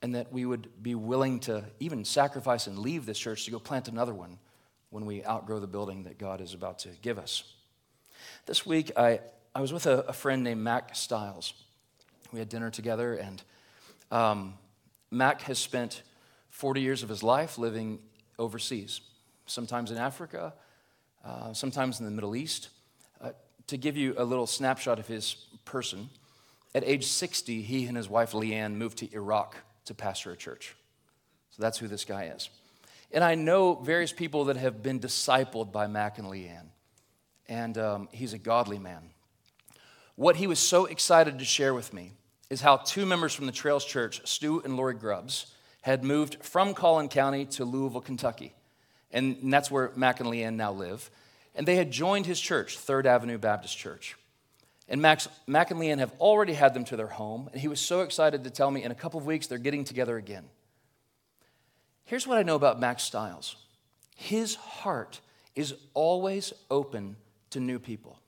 And 0.00 0.14
that 0.14 0.32
we 0.32 0.46
would 0.46 0.82
be 0.82 0.94
willing 0.94 1.40
to 1.40 1.64
even 1.80 2.04
sacrifice 2.04 2.66
and 2.66 2.78
leave 2.78 3.04
this 3.04 3.18
church 3.18 3.44
to 3.46 3.50
go 3.50 3.58
plant 3.58 3.88
another 3.88 4.14
one 4.14 4.38
when 4.90 5.06
we 5.06 5.24
outgrow 5.24 5.58
the 5.58 5.66
building 5.66 6.04
that 6.04 6.18
God 6.18 6.40
is 6.40 6.54
about 6.54 6.78
to 6.80 6.90
give 7.02 7.18
us. 7.18 7.42
This 8.46 8.64
week, 8.64 8.92
I, 8.96 9.20
I 9.54 9.60
was 9.60 9.72
with 9.72 9.86
a, 9.86 10.00
a 10.00 10.12
friend 10.12 10.44
named 10.44 10.60
Mack 10.62 10.94
Stiles. 10.94 11.52
We 12.32 12.38
had 12.38 12.48
dinner 12.48 12.70
together, 12.70 13.14
and 13.14 13.42
um, 14.10 14.54
Mack 15.10 15.42
has 15.42 15.58
spent 15.58 16.02
40 16.50 16.80
years 16.80 17.02
of 17.02 17.08
his 17.08 17.22
life 17.22 17.58
living 17.58 17.98
overseas, 18.38 19.00
sometimes 19.46 19.90
in 19.90 19.96
Africa, 19.96 20.54
uh, 21.24 21.52
sometimes 21.52 21.98
in 21.98 22.06
the 22.06 22.12
Middle 22.12 22.36
East 22.36 22.68
to 23.68 23.76
give 23.76 23.96
you 23.96 24.14
a 24.18 24.24
little 24.24 24.46
snapshot 24.46 24.98
of 24.98 25.06
his 25.06 25.34
person, 25.64 26.10
At 26.74 26.84
age 26.84 27.06
60, 27.06 27.62
he 27.62 27.86
and 27.86 27.96
his 27.96 28.08
wife 28.08 28.32
Leanne 28.32 28.74
moved 28.74 28.98
to 28.98 29.12
Iraq 29.14 29.56
to 29.86 29.94
pastor 29.94 30.32
a 30.32 30.36
church. 30.36 30.76
So 31.50 31.62
that's 31.62 31.78
who 31.78 31.88
this 31.88 32.04
guy 32.04 32.24
is. 32.26 32.50
And 33.10 33.24
I 33.24 33.34
know 33.34 33.74
various 33.74 34.12
people 34.12 34.46
that 34.46 34.56
have 34.56 34.82
been 34.82 35.00
discipled 35.00 35.72
by 35.72 35.86
Mack 35.86 36.18
and 36.18 36.28
Leanne, 36.28 36.68
and 37.48 37.78
um, 37.78 38.08
he's 38.12 38.34
a 38.34 38.38
godly 38.38 38.78
man. 38.78 39.10
What 40.14 40.36
he 40.36 40.46
was 40.46 40.58
so 40.58 40.84
excited 40.84 41.38
to 41.38 41.44
share 41.44 41.72
with 41.72 41.94
me 41.94 42.12
is 42.50 42.60
how 42.60 42.76
two 42.76 43.06
members 43.06 43.34
from 43.34 43.46
the 43.46 43.52
Trails 43.52 43.84
Church, 43.84 44.20
Stu 44.28 44.60
and 44.62 44.76
Lori 44.76 44.94
Grubbs, 44.94 45.54
had 45.82 46.04
moved 46.04 46.36
from 46.42 46.74
Collin 46.74 47.08
County 47.08 47.46
to 47.46 47.64
Louisville, 47.64 48.00
Kentucky. 48.00 48.52
And 49.10 49.52
that's 49.52 49.70
where 49.70 49.90
Mack 49.96 50.20
and 50.20 50.28
Leanne 50.28 50.56
now 50.56 50.72
live. 50.72 51.10
And 51.58 51.66
they 51.66 51.74
had 51.74 51.90
joined 51.90 52.24
his 52.24 52.40
church, 52.40 52.78
Third 52.78 53.04
Avenue 53.04 53.36
Baptist 53.36 53.76
Church. 53.76 54.16
And 54.88 55.02
Max, 55.02 55.28
Mack 55.48 55.72
and 55.72 55.80
Leanne 55.80 55.98
have 55.98 56.12
already 56.20 56.52
had 56.52 56.72
them 56.72 56.84
to 56.84 56.96
their 56.96 57.08
home, 57.08 57.50
and 57.52 57.60
he 57.60 57.66
was 57.66 57.80
so 57.80 58.02
excited 58.02 58.44
to 58.44 58.50
tell 58.50 58.70
me 58.70 58.84
in 58.84 58.92
a 58.92 58.94
couple 58.94 59.18
of 59.18 59.26
weeks 59.26 59.48
they're 59.48 59.58
getting 59.58 59.82
together 59.82 60.16
again. 60.16 60.44
Here's 62.04 62.28
what 62.28 62.38
I 62.38 62.44
know 62.44 62.54
about 62.54 62.78
Max 62.78 63.02
Stiles 63.02 63.56
his 64.14 64.54
heart 64.54 65.20
is 65.56 65.74
always 65.94 66.52
open 66.70 67.16
to 67.50 67.58
new 67.58 67.80
people, 67.80 68.20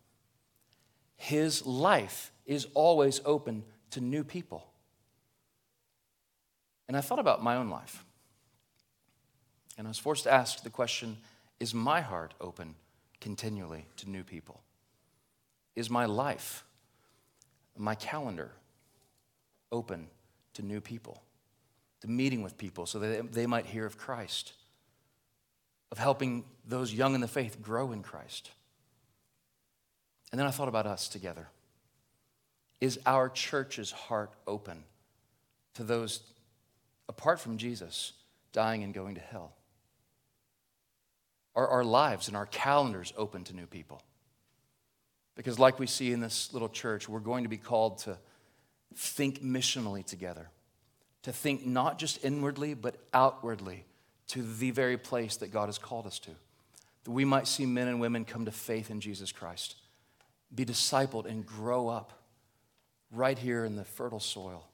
his 1.16 1.64
life 1.64 2.32
is 2.46 2.66
always 2.74 3.20
open 3.24 3.62
to 3.92 4.00
new 4.00 4.24
people. 4.24 4.66
And 6.88 6.96
I 6.96 7.00
thought 7.00 7.20
about 7.20 7.44
my 7.44 7.54
own 7.54 7.70
life. 7.70 8.04
And 9.78 9.86
I 9.86 9.90
was 9.90 9.98
forced 9.98 10.24
to 10.24 10.32
ask 10.32 10.64
the 10.64 10.70
question 10.70 11.16
is 11.60 11.72
my 11.72 12.00
heart 12.00 12.34
open 12.40 12.74
continually 13.20 13.86
to 13.96 14.08
new 14.08 14.24
people? 14.24 14.60
Is 15.76 15.88
my 15.90 16.06
life, 16.06 16.64
my 17.76 17.94
calendar, 17.94 18.50
open 19.70 20.08
to 20.54 20.62
new 20.62 20.80
people, 20.80 21.22
to 22.00 22.08
meeting 22.08 22.42
with 22.42 22.58
people 22.58 22.86
so 22.86 22.98
that 22.98 23.32
they 23.32 23.46
might 23.46 23.66
hear 23.66 23.86
of 23.86 23.96
Christ, 23.96 24.52
of 25.92 25.98
helping 25.98 26.44
those 26.66 26.92
young 26.92 27.14
in 27.14 27.20
the 27.20 27.28
faith 27.28 27.62
grow 27.62 27.92
in 27.92 28.02
Christ? 28.02 28.50
And 30.32 30.38
then 30.38 30.46
I 30.46 30.50
thought 30.50 30.68
about 30.68 30.86
us 30.86 31.08
together. 31.08 31.48
Is 32.80 32.98
our 33.04 33.28
church's 33.28 33.90
heart 33.90 34.32
open 34.46 34.84
to 35.74 35.84
those 35.84 36.20
apart 37.08 37.40
from 37.40 37.58
Jesus 37.58 38.12
dying 38.52 38.82
and 38.82 38.94
going 38.94 39.16
to 39.16 39.20
hell? 39.20 39.52
Are 41.54 41.66
our 41.66 41.84
lives 41.84 42.28
and 42.28 42.36
our 42.36 42.46
calendars 42.46 43.12
open 43.16 43.44
to 43.44 43.56
new 43.56 43.66
people? 43.66 44.02
Because, 45.34 45.58
like 45.58 45.78
we 45.78 45.86
see 45.86 46.12
in 46.12 46.20
this 46.20 46.52
little 46.52 46.68
church, 46.68 47.08
we're 47.08 47.20
going 47.20 47.44
to 47.44 47.48
be 47.48 47.56
called 47.56 47.98
to 47.98 48.18
think 48.94 49.42
missionally 49.42 50.04
together, 50.04 50.50
to 51.22 51.32
think 51.32 51.64
not 51.64 51.98
just 51.98 52.24
inwardly, 52.24 52.74
but 52.74 52.96
outwardly 53.14 53.84
to 54.28 54.42
the 54.42 54.70
very 54.70 54.96
place 54.96 55.36
that 55.36 55.50
God 55.50 55.66
has 55.66 55.78
called 55.78 56.06
us 56.06 56.18
to. 56.20 56.30
That 57.04 57.10
we 57.10 57.24
might 57.24 57.48
see 57.48 57.66
men 57.66 57.88
and 57.88 58.00
women 58.00 58.24
come 58.24 58.44
to 58.44 58.50
faith 58.50 58.90
in 58.90 59.00
Jesus 59.00 59.32
Christ, 59.32 59.76
be 60.54 60.64
discipled, 60.64 61.26
and 61.26 61.46
grow 61.46 61.88
up 61.88 62.12
right 63.10 63.38
here 63.38 63.64
in 63.64 63.76
the 63.76 63.84
fertile 63.84 64.20
soil 64.20 64.68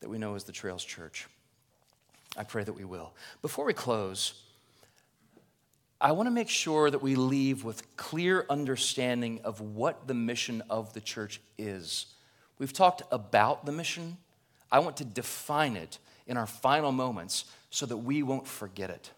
that 0.00 0.08
we 0.08 0.18
know 0.18 0.34
as 0.34 0.44
the 0.44 0.52
Trails 0.52 0.84
Church. 0.84 1.26
I 2.36 2.44
pray 2.44 2.64
that 2.64 2.72
we 2.72 2.84
will. 2.84 3.12
Before 3.42 3.64
we 3.64 3.74
close, 3.74 4.34
I 6.00 6.12
want 6.12 6.28
to 6.28 6.30
make 6.30 6.48
sure 6.48 6.90
that 6.90 7.02
we 7.02 7.14
leave 7.14 7.62
with 7.62 7.96
clear 7.96 8.46
understanding 8.48 9.40
of 9.44 9.60
what 9.60 10.06
the 10.08 10.14
mission 10.14 10.62
of 10.70 10.94
the 10.94 11.00
church 11.00 11.40
is. 11.58 12.06
We've 12.58 12.72
talked 12.72 13.02
about 13.12 13.66
the 13.66 13.72
mission. 13.72 14.16
I 14.72 14.78
want 14.78 14.96
to 14.98 15.04
define 15.04 15.76
it 15.76 15.98
in 16.26 16.38
our 16.38 16.46
final 16.46 16.90
moments 16.90 17.44
so 17.68 17.84
that 17.84 17.98
we 17.98 18.22
won't 18.22 18.46
forget 18.46 18.88
it. 18.88 19.10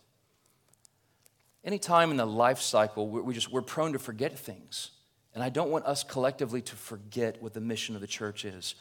Anytime 1.65 2.11
in 2.11 2.17
the 2.17 2.27
life 2.27 2.61
cycle, 2.61 3.09
we 3.09 3.33
just, 3.33 3.53
we're 3.53 3.63
prone 3.63 3.93
to 3.93 4.01
forget 4.01 4.37
things. 4.37 4.91
And 5.35 5.43
I 5.43 5.51
don't 5.51 5.71
want 5.71 5.87
us 5.87 6.03
collectively 6.03 6.63
to 6.63 6.75
forget 6.75 7.41
what 7.41 7.55
the 7.55 7.61
mission 7.61 7.95
of 7.95 8.01
the 8.01 8.09
church 8.09 8.45
is. 8.45 8.75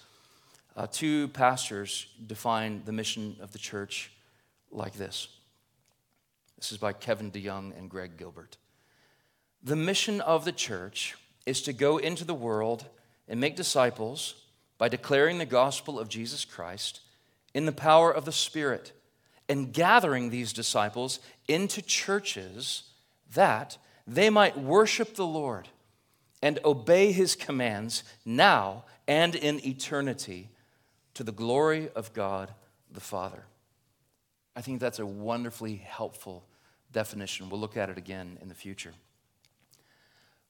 Uh, 0.75 0.87
two 0.91 1.27
pastors 1.29 2.07
define 2.25 2.81
the 2.85 2.91
mission 2.91 3.35
of 3.41 3.51
the 3.51 3.59
church 3.59 4.11
like 4.71 4.93
this 4.93 5.27
this 6.61 6.71
is 6.71 6.77
by 6.77 6.93
Kevin 6.93 7.31
DeYoung 7.31 7.75
and 7.75 7.89
Greg 7.89 8.17
Gilbert. 8.17 8.57
The 9.63 9.75
mission 9.75 10.21
of 10.21 10.45
the 10.45 10.51
church 10.51 11.15
is 11.47 11.63
to 11.63 11.73
go 11.73 11.97
into 11.97 12.23
the 12.23 12.35
world 12.35 12.85
and 13.27 13.39
make 13.39 13.55
disciples 13.55 14.35
by 14.77 14.87
declaring 14.87 15.39
the 15.39 15.45
gospel 15.47 15.99
of 15.99 16.07
Jesus 16.07 16.45
Christ 16.45 17.01
in 17.55 17.65
the 17.65 17.71
power 17.71 18.11
of 18.11 18.25
the 18.25 18.31
Spirit 18.31 18.93
and 19.49 19.73
gathering 19.73 20.29
these 20.29 20.53
disciples 20.53 21.19
into 21.47 21.81
churches 21.81 22.83
that 23.33 23.79
they 24.05 24.29
might 24.29 24.55
worship 24.55 25.15
the 25.15 25.25
Lord 25.25 25.67
and 26.43 26.59
obey 26.63 27.11
his 27.11 27.35
commands 27.35 28.03
now 28.23 28.85
and 29.07 29.33
in 29.33 29.65
eternity 29.65 30.49
to 31.15 31.23
the 31.23 31.31
glory 31.31 31.89
of 31.95 32.13
God 32.13 32.53
the 32.91 32.99
Father. 32.99 33.45
I 34.55 34.61
think 34.61 34.79
that's 34.79 34.99
a 34.99 35.07
wonderfully 35.07 35.77
helpful 35.77 36.45
definition. 36.91 37.49
We'll 37.49 37.59
look 37.59 37.77
at 37.77 37.89
it 37.89 37.97
again 37.97 38.37
in 38.41 38.49
the 38.49 38.55
future. 38.55 38.93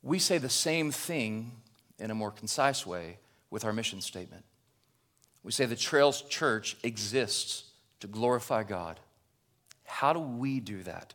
We 0.04 0.20
say 0.20 0.38
the 0.38 0.50
same 0.50 0.92
thing 0.92 1.52
in 2.00 2.12
a 2.12 2.16
more 2.16 2.32
concise 2.32 2.86
way 2.86 3.18
with 3.50 3.66
our 3.66 3.74
mission 3.74 4.02
statement. 4.02 4.44
We 5.44 5.52
say 5.52 5.66
the 5.66 5.76
Trails 5.76 6.22
Church 6.24 6.78
exists 6.84 7.66
to 8.00 8.08
glorify 8.08 8.64
God. 8.64 9.00
How 9.86 10.14
do 10.14 10.20
we 10.20 10.60
do 10.60 10.84
that? 10.84 11.14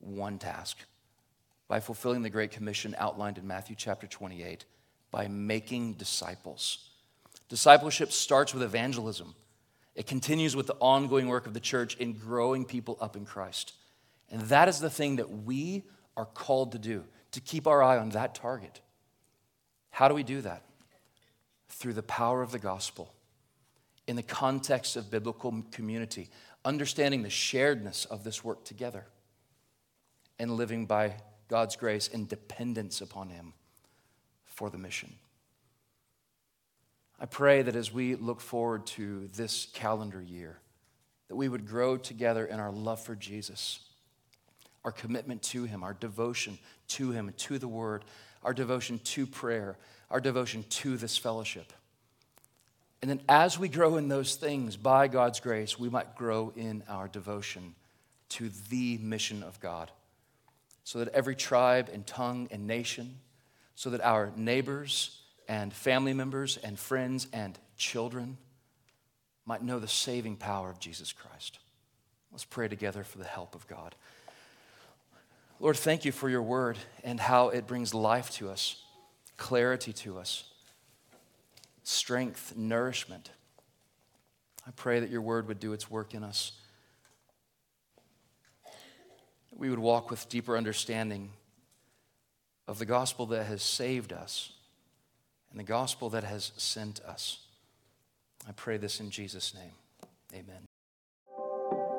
One 0.00 0.38
task 0.38 0.78
by 1.66 1.80
fulfilling 1.80 2.22
the 2.22 2.30
Great 2.30 2.50
Commission 2.50 2.94
outlined 2.98 3.38
in 3.38 3.46
Matthew 3.46 3.76
chapter 3.76 4.06
28 4.06 4.64
by 5.10 5.28
making 5.28 5.94
disciples. 5.94 6.90
Discipleship 7.48 8.12
starts 8.12 8.52
with 8.54 8.62
evangelism. 8.62 9.34
It 9.94 10.06
continues 10.06 10.54
with 10.54 10.66
the 10.66 10.76
ongoing 10.80 11.28
work 11.28 11.46
of 11.46 11.54
the 11.54 11.60
church 11.60 11.96
in 11.96 12.12
growing 12.12 12.64
people 12.64 12.96
up 13.00 13.16
in 13.16 13.24
Christ. 13.24 13.72
And 14.30 14.42
that 14.42 14.68
is 14.68 14.80
the 14.80 14.90
thing 14.90 15.16
that 15.16 15.30
we 15.30 15.84
are 16.16 16.26
called 16.26 16.72
to 16.72 16.78
do, 16.78 17.04
to 17.32 17.40
keep 17.40 17.66
our 17.66 17.82
eye 17.82 17.98
on 17.98 18.10
that 18.10 18.34
target. 18.34 18.80
How 19.90 20.08
do 20.08 20.14
we 20.14 20.22
do 20.22 20.40
that? 20.42 20.62
Through 21.68 21.94
the 21.94 22.02
power 22.02 22.42
of 22.42 22.50
the 22.50 22.58
gospel, 22.58 23.14
in 24.06 24.16
the 24.16 24.22
context 24.22 24.96
of 24.96 25.10
biblical 25.10 25.64
community, 25.70 26.30
understanding 26.64 27.22
the 27.22 27.28
sharedness 27.28 28.06
of 28.06 28.24
this 28.24 28.42
work 28.42 28.64
together, 28.64 29.06
and 30.38 30.52
living 30.52 30.86
by 30.86 31.14
God's 31.48 31.76
grace 31.76 32.08
and 32.12 32.28
dependence 32.28 33.00
upon 33.00 33.30
Him 33.30 33.54
for 34.44 34.70
the 34.70 34.78
mission. 34.78 35.14
I 37.20 37.26
pray 37.26 37.62
that 37.62 37.74
as 37.74 37.92
we 37.92 38.14
look 38.14 38.40
forward 38.40 38.86
to 38.88 39.28
this 39.34 39.66
calendar 39.72 40.22
year, 40.22 40.60
that 41.28 41.36
we 41.36 41.48
would 41.48 41.66
grow 41.66 41.96
together 41.96 42.46
in 42.46 42.60
our 42.60 42.70
love 42.70 43.00
for 43.00 43.16
Jesus 43.16 43.80
our 44.88 44.92
commitment 44.92 45.42
to 45.42 45.64
Him, 45.64 45.82
our 45.82 45.92
devotion 45.92 46.58
to 46.88 47.10
Him, 47.10 47.30
to 47.36 47.58
the 47.58 47.68
Word, 47.68 48.06
our 48.42 48.54
devotion 48.54 48.98
to 49.04 49.26
prayer, 49.26 49.76
our 50.10 50.18
devotion 50.18 50.64
to 50.70 50.96
this 50.96 51.18
fellowship. 51.18 51.74
And 53.02 53.10
then 53.10 53.20
as 53.28 53.58
we 53.58 53.68
grow 53.68 53.98
in 53.98 54.08
those 54.08 54.36
things, 54.36 54.78
by 54.78 55.06
God's 55.08 55.40
grace, 55.40 55.78
we 55.78 55.90
might 55.90 56.16
grow 56.16 56.54
in 56.56 56.82
our 56.88 57.06
devotion 57.06 57.74
to 58.30 58.48
the 58.70 58.96
mission 58.96 59.42
of 59.42 59.60
God. 59.60 59.90
So 60.84 61.00
that 61.00 61.08
every 61.08 61.36
tribe 61.36 61.90
and 61.92 62.06
tongue 62.06 62.48
and 62.50 62.66
nation, 62.66 63.18
so 63.74 63.90
that 63.90 64.00
our 64.00 64.32
neighbors 64.36 65.20
and 65.48 65.70
family 65.70 66.14
members 66.14 66.56
and 66.56 66.78
friends 66.78 67.28
and 67.34 67.58
children 67.76 68.38
might 69.44 69.62
know 69.62 69.80
the 69.80 69.86
saving 69.86 70.36
power 70.36 70.70
of 70.70 70.80
Jesus 70.80 71.12
Christ. 71.12 71.58
Let's 72.32 72.46
pray 72.46 72.68
together 72.68 73.04
for 73.04 73.18
the 73.18 73.24
help 73.24 73.54
of 73.54 73.66
God. 73.66 73.94
Lord, 75.60 75.76
thank 75.76 76.04
you 76.04 76.12
for 76.12 76.28
your 76.28 76.42
word 76.42 76.78
and 77.02 77.18
how 77.18 77.48
it 77.48 77.66
brings 77.66 77.92
life 77.92 78.30
to 78.32 78.48
us, 78.48 78.82
clarity 79.36 79.92
to 79.94 80.18
us, 80.18 80.44
strength, 81.82 82.54
nourishment. 82.56 83.30
I 84.66 84.70
pray 84.70 85.00
that 85.00 85.10
your 85.10 85.22
word 85.22 85.48
would 85.48 85.58
do 85.58 85.72
its 85.72 85.90
work 85.90 86.14
in 86.14 86.22
us. 86.22 86.52
We 89.50 89.70
would 89.70 89.80
walk 89.80 90.10
with 90.10 90.28
deeper 90.28 90.56
understanding 90.56 91.30
of 92.68 92.78
the 92.78 92.84
gospel 92.84 93.26
that 93.26 93.44
has 93.44 93.62
saved 93.62 94.12
us 94.12 94.52
and 95.50 95.58
the 95.58 95.64
gospel 95.64 96.10
that 96.10 96.22
has 96.22 96.52
sent 96.56 97.00
us. 97.00 97.38
I 98.46 98.52
pray 98.52 98.76
this 98.76 99.00
in 99.00 99.10
Jesus' 99.10 99.54
name. 99.54 99.72
Amen. 100.32 100.68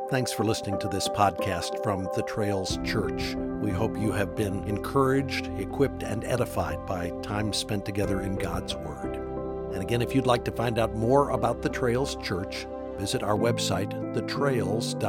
Thanks 0.09 0.31
for 0.31 0.43
listening 0.43 0.79
to 0.79 0.87
this 0.87 1.07
podcast 1.07 1.83
from 1.83 2.09
the 2.15 2.23
Trails 2.23 2.79
Church. 2.83 3.35
We 3.61 3.69
hope 3.69 3.95
you 3.95 4.11
have 4.11 4.35
been 4.35 4.63
encouraged, 4.63 5.51
equipped, 5.59 6.01
and 6.01 6.23
edified 6.23 6.83
by 6.87 7.11
time 7.21 7.53
spent 7.53 7.85
together 7.85 8.21
in 8.21 8.35
God's 8.35 8.73
Word. 8.73 9.17
And 9.71 9.83
again, 9.83 10.01
if 10.01 10.15
you'd 10.15 10.25
like 10.25 10.43
to 10.45 10.51
find 10.51 10.79
out 10.79 10.95
more 10.95 11.29
about 11.29 11.61
the 11.61 11.69
Trails 11.69 12.15
Church, 12.23 12.65
visit 12.97 13.21
our 13.21 13.35
website, 13.35 13.91
thetrails.org. 14.15 14.99